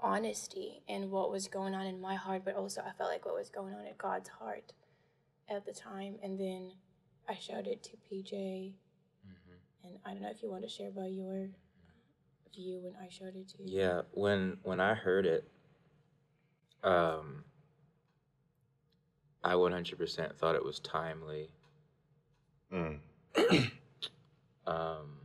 [0.00, 3.34] honesty and what was going on in my heart, but also I felt like what
[3.34, 4.72] was going on in God's heart
[5.48, 6.16] at the time.
[6.22, 6.72] And then
[7.28, 8.72] I showed it to PJ,
[9.26, 9.86] Mm-hmm.
[9.86, 11.48] and I don't know if you want to share about your
[12.54, 13.80] view when I showed it to you.
[13.80, 15.50] Yeah, when when I heard it,
[16.82, 17.44] um,
[19.44, 21.50] I one hundred percent thought it was timely.
[22.72, 23.00] Mm.
[24.66, 25.17] Um,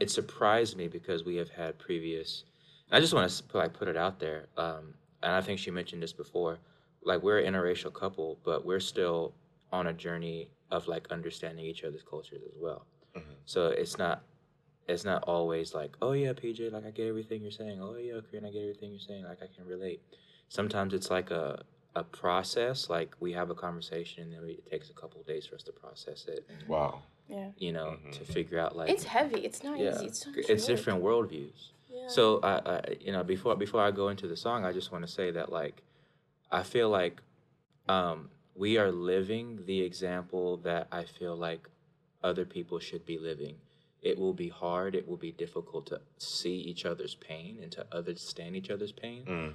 [0.00, 2.44] it surprised me because we have had previous.
[2.90, 6.02] I just want to like put it out there, um, and I think she mentioned
[6.02, 6.58] this before.
[7.04, 9.34] Like we're an interracial couple, but we're still
[9.72, 12.86] on a journey of like understanding each other's cultures as well.
[13.16, 13.22] Mhm.
[13.46, 14.22] So it's not
[14.88, 17.80] it's not always like, oh yeah, PJ, like I get everything you're saying.
[17.80, 19.24] Oh yeah, Korean, I get everything you're saying.
[19.24, 20.00] Like I can relate.
[20.48, 21.62] Sometimes it's like a
[21.94, 22.88] a process.
[22.90, 25.54] Like we have a conversation, and then we, it takes a couple of days for
[25.54, 26.46] us to process it.
[26.66, 27.02] Wow.
[27.28, 27.50] Yeah.
[27.56, 28.12] you know, Mhm.
[28.12, 29.40] to figure out like It's heavy.
[29.44, 30.06] It's not yeah, easy.
[30.06, 31.70] It's, so much it's different worldviews.
[31.90, 32.08] Yeah.
[32.08, 35.06] So I, I, you know, before before I go into the song, I just want
[35.06, 35.82] to say that like,
[36.50, 37.22] I feel like,
[37.88, 41.68] um, we are living the example that I feel like
[42.22, 43.56] other people should be living.
[44.02, 44.94] It will be hard.
[44.94, 49.24] It will be difficult to see each other's pain and to understand each other's pain.
[49.24, 49.54] Mm.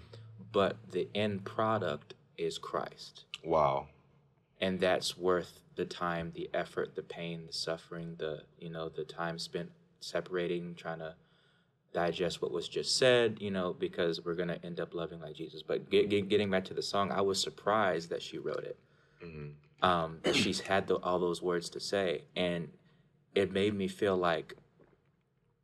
[0.51, 3.88] But the end product is Christ Wow.
[4.62, 9.03] And that's worth the time the effort the pain the suffering the you know the
[9.03, 11.14] time spent separating trying to
[11.93, 15.36] digest what was just said you know because we're going to end up loving like
[15.36, 15.64] jesus.
[15.64, 18.78] But get, get, getting back to the song i was surprised that she wrote it.
[19.22, 19.47] Hmm
[19.82, 22.24] um, that she's had the, all those words to say.
[22.36, 22.70] And
[23.36, 24.55] it made me feel like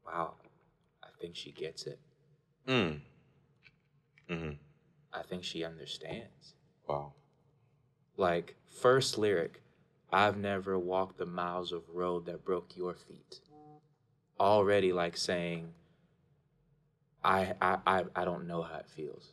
[0.05, 0.33] wow
[1.03, 1.99] i think she gets it.
[2.67, 2.99] Mm.
[4.29, 4.51] hmm
[5.11, 6.53] i think she understands.
[6.87, 7.13] Wow.
[8.17, 9.61] Like first lyric
[10.11, 13.39] i've never walked the miles of road that broke your feet.
[14.39, 15.73] Already like saying
[17.23, 19.31] I, I i i don't know how it feels.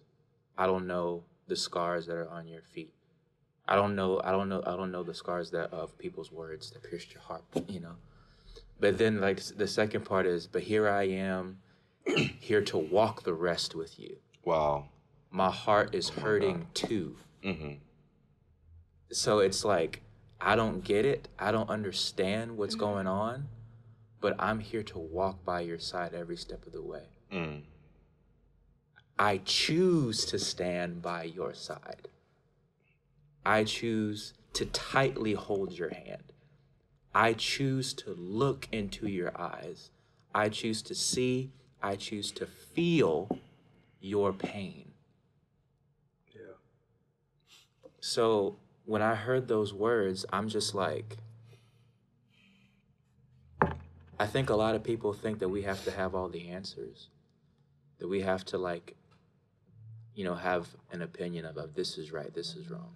[0.57, 2.93] I don't know the scars that are on your feet.
[3.69, 6.71] I don't know i don't know i don't know the scars that of people's words
[6.71, 7.97] that pierced your heart you know?
[8.79, 11.59] But then like the second part is but here i am
[12.41, 14.17] here to walk the rest with you.
[14.45, 14.89] Wow.
[15.31, 17.17] my heart is my hurting too.
[17.43, 17.73] Hmm
[19.11, 20.03] so it's like
[20.41, 21.29] I don't get it.
[21.39, 23.49] I don't understand what's going on,
[24.21, 27.05] but I'm here to walk by your side every step of the way.
[27.33, 27.63] Mm.
[29.19, 32.09] I choose to stand by your side.
[33.45, 36.33] I choose to tightly hold your hand.
[37.15, 39.91] I choose to look into your eyes.
[40.35, 41.51] I choose to see,
[41.83, 43.29] I choose to feel
[44.01, 44.93] your pain.
[46.33, 46.55] Yeah.
[48.01, 51.19] So when I heard those words, I'm just like,
[54.19, 57.09] I think a lot of people think that we have to have all the answers,
[57.99, 58.97] that we have to like,
[60.15, 62.95] you know, have an opinion of, of this is right, this is wrong.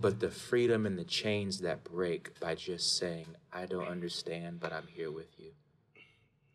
[0.00, 4.72] But the freedom and the chains that break by just saying, I don't understand, but
[4.72, 5.50] I'm here with you.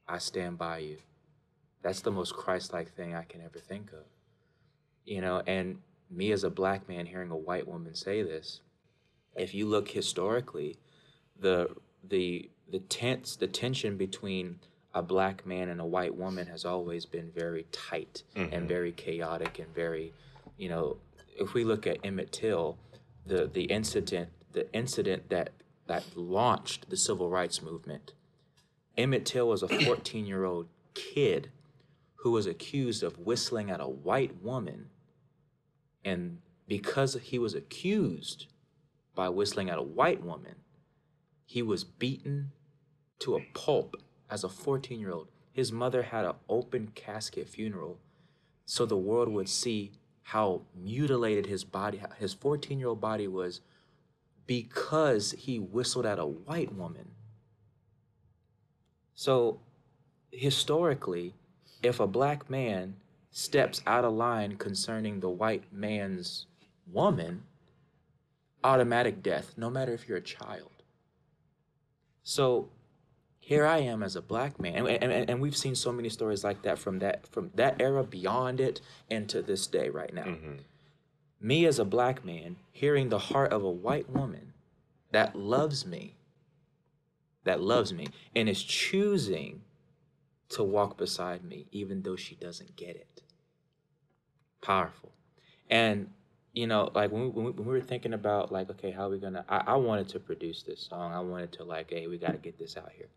[0.07, 0.97] I stand by you.
[1.81, 4.05] That's the most Christ like thing I can ever think of.
[5.03, 5.79] You know, and
[6.15, 8.61] me as a black man hearing a white woman say this,
[9.35, 10.77] if you look historically,
[11.39, 11.69] the
[12.07, 14.59] the the tense the tension between
[14.93, 18.67] a black man and a white woman has always been very tight and mm-hmm.
[18.67, 20.13] very chaotic and very,
[20.57, 20.95] you know,
[21.37, 22.77] if we look at Emmett Till,
[23.25, 25.49] the the incident the incident that
[25.87, 28.13] that launched the civil rights movement.
[28.97, 31.49] Emmett Till was a 14 year old kid
[32.15, 34.87] who was accused of whistling at a white woman
[36.05, 36.37] and
[36.67, 38.47] because he was accused
[39.13, 40.55] by whistling at a white woman,
[41.45, 42.51] he was beaten
[43.19, 43.97] to a pulp
[44.29, 45.27] as a 14 year old.
[45.51, 47.99] His mother had an open casket funeral
[48.65, 49.91] so the world would see
[50.23, 53.61] how mutilated his body, his 14 year old body was
[54.47, 57.11] because he whistled at a white woman.
[59.13, 59.61] So
[60.31, 61.35] historically,
[61.83, 62.95] if a black man
[63.35, 66.45] steps out of line concerning the white man's
[66.87, 67.43] woman,
[68.63, 70.71] automatic death, no matter if you're a child.
[72.23, 72.69] So
[73.41, 76.45] here I am as a black man, and, and, and we've seen so many stories
[76.45, 78.79] like that from that from that era beyond it
[79.11, 80.23] and to this day right now.
[80.23, 80.53] hmm
[81.41, 84.53] Me as a black man hearing the heart of a white woman
[85.11, 86.15] that loves me,
[87.43, 89.61] that loves me, and is choosing
[90.47, 93.23] to walk beside me, even though she doesn't get it.
[94.65, 95.11] Powerful.
[95.69, 96.09] And
[96.53, 99.03] you know, like when we, when we, when we were thinking about like, okay, how
[99.03, 99.45] are we gonna?
[99.47, 101.13] I, I wanted to produce this song.
[101.13, 103.09] I wanted to like, hey, we got to get this out here.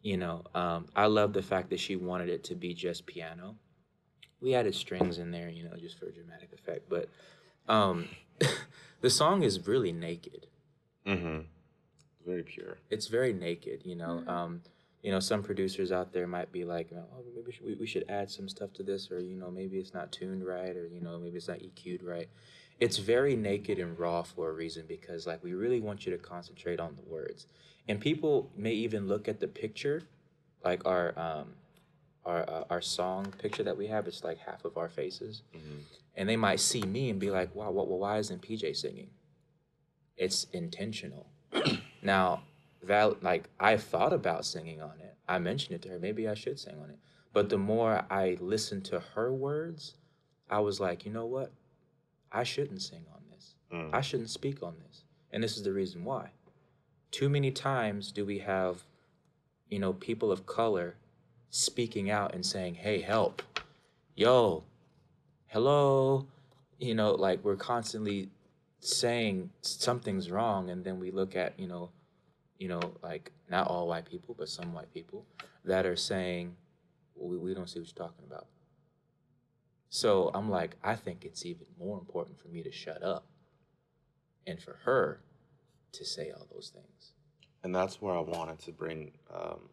[0.00, 3.56] You know, um, I love the fact that she wanted it to be just piano.
[4.40, 6.88] We added strings in there, you know, just for dramatic effect.
[6.88, 7.08] But
[7.68, 8.08] um,
[9.00, 10.46] the song is really naked.
[11.06, 11.40] Mm-hmm.
[12.26, 12.78] Very pure.
[12.90, 14.24] It's very naked, you know.
[14.26, 14.62] Um,
[15.02, 18.04] you know, some producers out there might be like, oh, maybe we should, we, should
[18.08, 21.00] add some stuff to this, or you know, maybe it's not tuned right, or you
[21.00, 22.28] know, maybe it's not EQ'd right.
[22.78, 26.18] It's very naked and raw for a reason because like we really want you to
[26.18, 27.46] concentrate on the words,
[27.88, 30.02] and people may even look at the picture,
[30.64, 31.54] like our um,
[32.24, 34.06] our uh, our song picture that we have.
[34.06, 35.42] It's like half of our faces,
[36.16, 39.10] and they might see me and be like, wow, well, why isn't PJ singing?
[40.16, 41.26] It's intentional.
[42.02, 42.42] now
[42.82, 45.14] Val, like I thought about singing on it.
[45.28, 45.98] I mentioned it to her.
[45.98, 46.98] Maybe I should sing on it.
[47.32, 49.94] But the more I listened to her words,
[50.50, 51.52] I was like, you know what?
[52.30, 53.54] I shouldn't sing on this.
[53.72, 53.90] Mm.
[53.92, 55.04] I shouldn't speak on this.
[55.30, 56.30] And this is the reason why.
[57.10, 58.82] Too many times do we have,
[59.68, 60.96] you know, people of color
[61.50, 63.42] speaking out and saying, hey, help.
[64.14, 64.64] Yo,
[65.46, 66.26] hello.
[66.78, 68.28] You know, like we're constantly
[68.80, 70.68] saying something's wrong.
[70.68, 71.90] And then we look at, you know,
[72.62, 75.26] you know, like not all white people, but some white people
[75.64, 76.54] that are saying,
[77.16, 78.46] well, we, we don't see what you're talking about.
[79.90, 83.26] So I'm like, I think it's even more important for me to shut up
[84.46, 85.22] and for her
[85.90, 87.14] to say all those things.
[87.64, 89.68] And that's where I wanted to bring, um,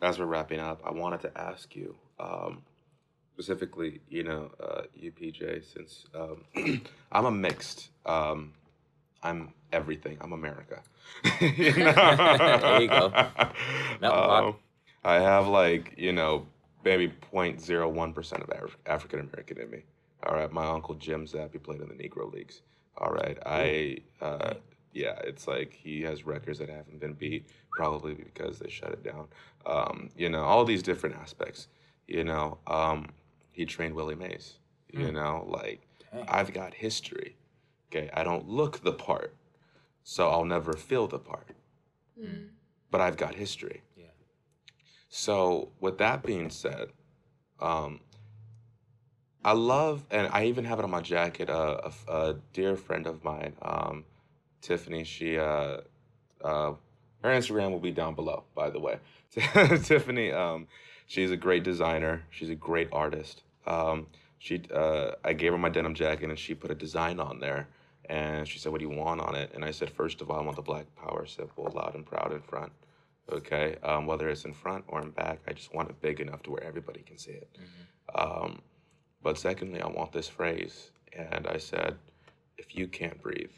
[0.00, 2.62] as we're wrapping up, I wanted to ask you, um,
[3.32, 8.52] specifically, you know, uh, you PJ, since um, I'm a mixed, um,
[9.26, 10.16] I'm everything.
[10.20, 10.82] I'm America.
[11.40, 11.72] You?
[11.72, 13.12] There you go.
[14.02, 14.56] Um,
[15.04, 16.46] I have like, you know,
[16.84, 19.82] maybe 0.01% of Af- African American in me.
[20.26, 20.50] All right.
[20.52, 22.62] My uncle Jim Zapp, he played in the Negro Leagues.
[22.98, 23.38] All right.
[23.44, 24.54] I, uh,
[24.92, 29.02] yeah, it's like he has records that haven't been beat, probably because they shut it
[29.04, 29.26] down.
[29.66, 31.68] Um, you know, all these different aspects.
[32.08, 33.06] You know, um,
[33.52, 34.54] he trained Willie Mays.
[34.92, 36.24] You know, like Dang.
[36.28, 37.36] I've got history.
[37.90, 38.10] Okay.
[38.12, 39.34] I don't look the part,
[40.02, 41.48] so I'll never feel the part.
[42.20, 42.48] Mm.
[42.90, 43.82] But I've got history.
[43.96, 44.04] Yeah.
[45.08, 46.88] So, with that being said,
[47.60, 48.00] um,
[49.44, 51.48] I love, and I even have it on my jacket.
[51.48, 54.04] Uh, a, f- a dear friend of mine, um,
[54.60, 55.04] Tiffany.
[55.04, 55.78] She, uh,
[56.42, 56.74] uh,
[57.22, 58.98] her Instagram will be down below, by the way.
[59.30, 60.66] Tiffany, um,
[61.06, 62.24] she's a great designer.
[62.30, 63.42] She's a great artist.
[63.66, 64.08] Um,
[64.38, 67.68] she, uh, I gave her my denim jacket, and she put a design on there.
[68.08, 70.38] And she said, "What do you want on it?" And I said, first of all,
[70.38, 72.72] I want the Black Power symbol, loud and proud in front."
[73.32, 73.76] okay?
[73.82, 76.50] Um, whether it's in front or in back i just want it big enough to
[76.50, 77.48] where everybody can see it.
[78.14, 78.60] Um,
[79.22, 81.96] but secondly i want this phrase and i said
[82.58, 83.50] if you can't breathe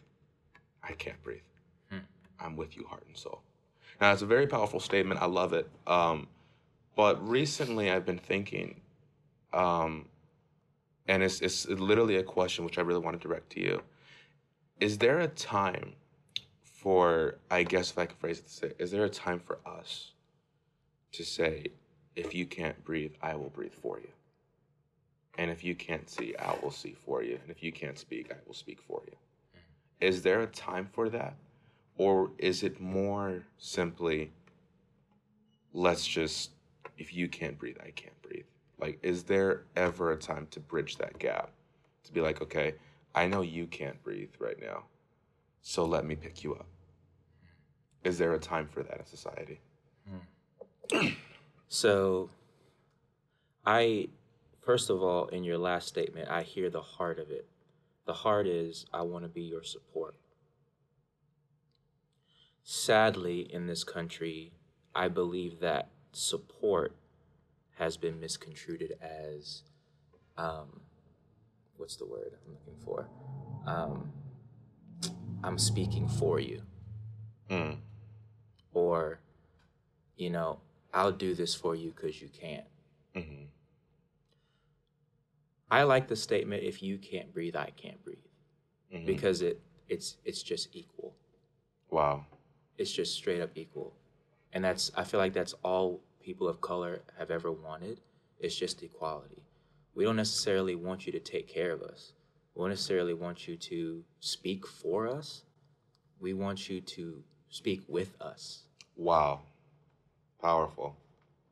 [0.82, 1.42] i can't breathe.
[1.90, 1.98] Hmm.
[2.40, 3.42] i'm with you heart and soul.
[4.00, 5.20] Now it's a very powerful statement.
[5.20, 5.68] I love it.
[5.86, 6.28] Um,
[6.96, 8.80] but recently i've been thinking
[9.52, 10.04] um,
[11.06, 13.82] and it's, it's literally a question which i really want to direct to you
[14.80, 15.94] is there a time
[16.62, 19.58] for I guess if I can phrase it to say, is there a time for
[19.66, 20.12] us
[21.12, 21.68] to say,
[22.16, 24.08] if you can't breathe, I will breathe for you.
[25.38, 27.38] And if you can't see, I will see for you.
[27.42, 29.14] And if you can't speak, I will speak for you.
[30.00, 31.34] Is there a time for that?
[31.96, 34.32] Or is it more simply,
[35.72, 36.50] let's just,
[36.96, 38.46] if you can't breathe, I can't breathe?
[38.80, 41.50] Like, is there ever a time to bridge that gap?
[42.04, 42.74] To be like, okay,
[43.18, 44.84] I know you can't breathe right now
[45.62, 46.66] so let me pick you up.
[48.04, 49.60] Is there a time for that in society?
[51.70, 52.30] So,
[53.66, 54.08] I,
[54.64, 57.46] first of all, in your last statement, I hear the heart of it.
[58.06, 60.14] The heart is, I want to be your support.
[62.64, 64.54] Sadly, in this country,
[64.94, 66.96] I believe that support
[67.76, 69.64] has been misconstrued as,
[70.38, 70.80] um,
[71.78, 73.08] what's the word I'm looking for?
[73.66, 74.12] Um,
[75.42, 76.62] I'm speaking for you.
[77.50, 77.78] Mm.
[78.74, 79.20] Or,
[80.16, 80.60] you know,
[80.92, 82.66] I'll do this for you because you can't.
[83.14, 83.44] hmm
[85.70, 88.18] I like the statement if you can't breathe, I can't breathe.
[88.92, 89.04] Mhm.
[89.06, 91.14] Because it it's it's just equal.
[91.90, 92.24] Wow.
[92.78, 93.94] It's just straight up equal.
[94.52, 98.00] And that's I feel like that's all people of color have ever wanted.
[98.40, 99.42] It's just equality.
[99.98, 102.12] We don't necessarily want you to take care of us.
[102.54, 105.42] We don't necessarily want you to speak for us.
[106.20, 108.62] We want you to speak with us.
[108.94, 109.40] Wow.
[110.40, 110.94] Powerful.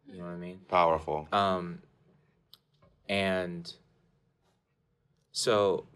[0.08, 0.60] You know what I mean?
[0.68, 1.26] Powerful.
[1.32, 1.80] Um,
[3.08, 3.72] and
[5.32, 5.86] so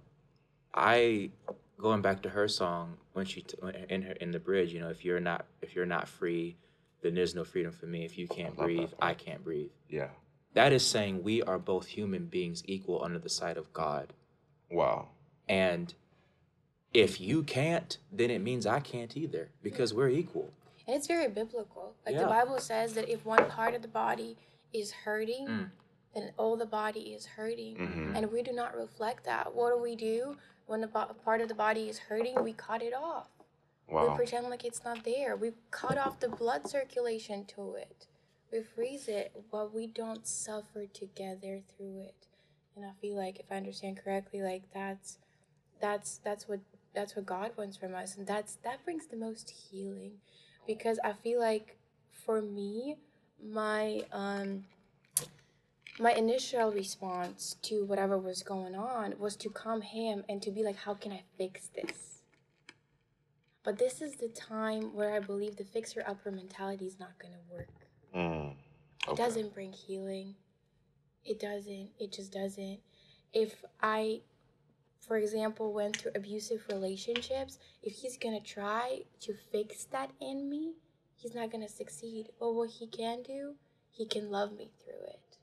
[0.74, 1.30] I
[1.78, 4.88] going back to her song when she t- in her in the bridge, you know,
[4.90, 6.56] if you're not if you're not free,
[7.00, 8.04] then there's no freedom for me.
[8.04, 9.70] If you can't breathe, I can't breathe.
[9.88, 10.08] Yeah.
[10.54, 14.12] That is saying we are both human beings equal under the sight of God.
[14.70, 15.08] Wow.
[15.48, 15.94] And
[16.92, 20.50] if you can't, then it means I can't either because we're equal.
[20.86, 21.94] And it's very biblical.
[22.04, 24.36] Like the Bible says that if one part of the body
[24.72, 25.70] is hurting, Mm.
[26.14, 27.76] then all the body is hurting.
[27.76, 28.16] Mhm.
[28.16, 29.54] And we do not reflect that.
[29.54, 30.36] What do we do
[30.66, 32.42] when a bo- part of the body is hurting?
[32.42, 33.28] We cut it off.
[33.88, 34.10] Wow.
[34.10, 35.36] We pretend like it's not there.
[35.36, 38.06] We cut off the blood circulation to it.
[38.52, 42.26] We freeze it, but we don't suffer together through it.
[42.76, 45.18] And I feel like, if I understand correctly, like that's
[45.80, 46.60] that's that's what
[46.94, 50.12] that's what God wants from us, and that's that brings the most healing,
[50.66, 51.76] because I feel like
[52.10, 52.96] for me,
[53.42, 54.64] my um
[55.98, 60.64] my initial response to whatever was going on was to come him and to be
[60.64, 62.22] like, how can I fix this?
[63.62, 67.34] But this is the time where I believe the fixer upper mentality is not going
[67.34, 67.89] to work.
[68.14, 68.54] Mm.
[69.08, 70.34] It doesn't bring healing.
[71.24, 71.90] It doesn't.
[71.98, 72.80] It just doesn't.
[73.32, 74.20] If I,
[75.06, 80.48] for example, went through abusive relationships, if he's going to try to fix that in
[80.48, 80.74] me,
[81.16, 82.28] he's not going to succeed.
[82.38, 83.54] But what he can do,
[83.90, 85.38] he can love me through it.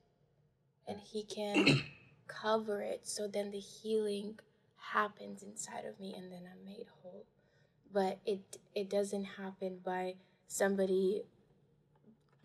[0.88, 1.84] And he can
[2.28, 4.40] cover it so then the healing
[4.78, 7.26] happens inside of me and then I'm made whole.
[7.94, 10.16] But it it doesn't happen by
[10.48, 11.24] somebody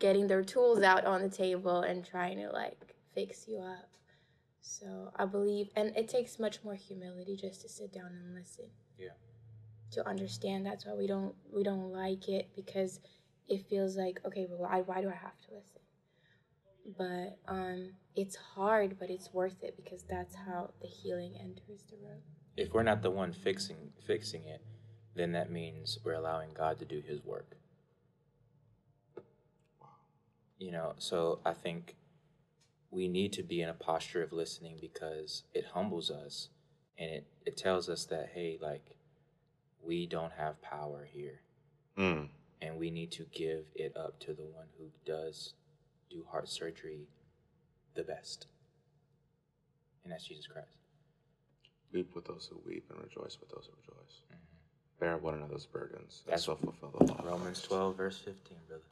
[0.03, 3.89] getting their tools out on the table and trying to like fix you up.
[4.61, 8.65] So I believe, and it takes much more humility just to sit down and listen.
[8.99, 9.15] Yeah.
[9.93, 12.99] To understand that's why we don't we don't like it because
[13.49, 15.83] it feels like okay, well, why why do I have to listen?
[16.99, 21.97] But um, it's hard, but it's worth it because that's how the healing enters the
[22.05, 22.23] room.
[22.57, 24.63] If we're not the one fixing fixing it,
[25.15, 27.57] then that means we're allowing God to do his work.
[30.63, 31.97] You know, so I think
[32.93, 36.51] we need to be in a posture of listening because it humbles us
[36.97, 38.85] and it, it tells us that hey, like
[39.83, 41.41] we don't have power here
[41.99, 42.29] Mm.
[42.63, 45.53] and we need to give it up to the one who does
[46.09, 47.09] do heart surgery
[47.95, 48.47] the best.
[50.05, 50.79] And that's Jesus Christ.
[51.93, 54.23] Weep with those who weep and rejoice with those who rejoice.
[54.33, 55.01] Mhm.
[55.01, 56.23] Bear one another's burdens.
[56.25, 57.21] That's- That's so fulfill the law.
[57.25, 58.85] Romans 12, verse 15, brother.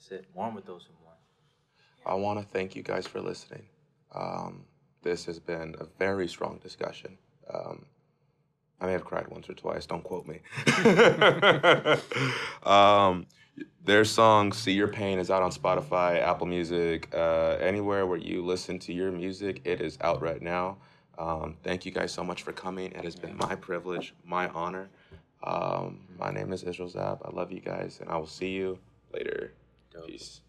[0.00, 0.26] That's it.
[0.54, 1.16] With those who mourn.
[2.06, 3.66] I want to thank you guys for listening.
[4.14, 4.64] Um,
[5.02, 7.18] this has been a very strong discussion.
[7.52, 7.84] Um,
[8.80, 9.84] I may have cried once or twice.
[9.84, 10.40] Don't quote me.
[12.62, 13.26] um,
[13.84, 18.42] their song "See Your Pain" is out on Spotify, Apple Music, uh, anywhere where you
[18.42, 19.60] listen to your music.
[19.64, 20.78] It is out right now.
[21.18, 22.92] Um, thank you guys so much for coming.
[22.92, 24.88] It has been my privilege, my honor.
[25.42, 27.20] Um, my name is Israel Zab.
[27.22, 28.78] I love you guys, and I will see you
[29.12, 29.52] later.
[29.90, 30.06] Dope.
[30.06, 30.40] Peace.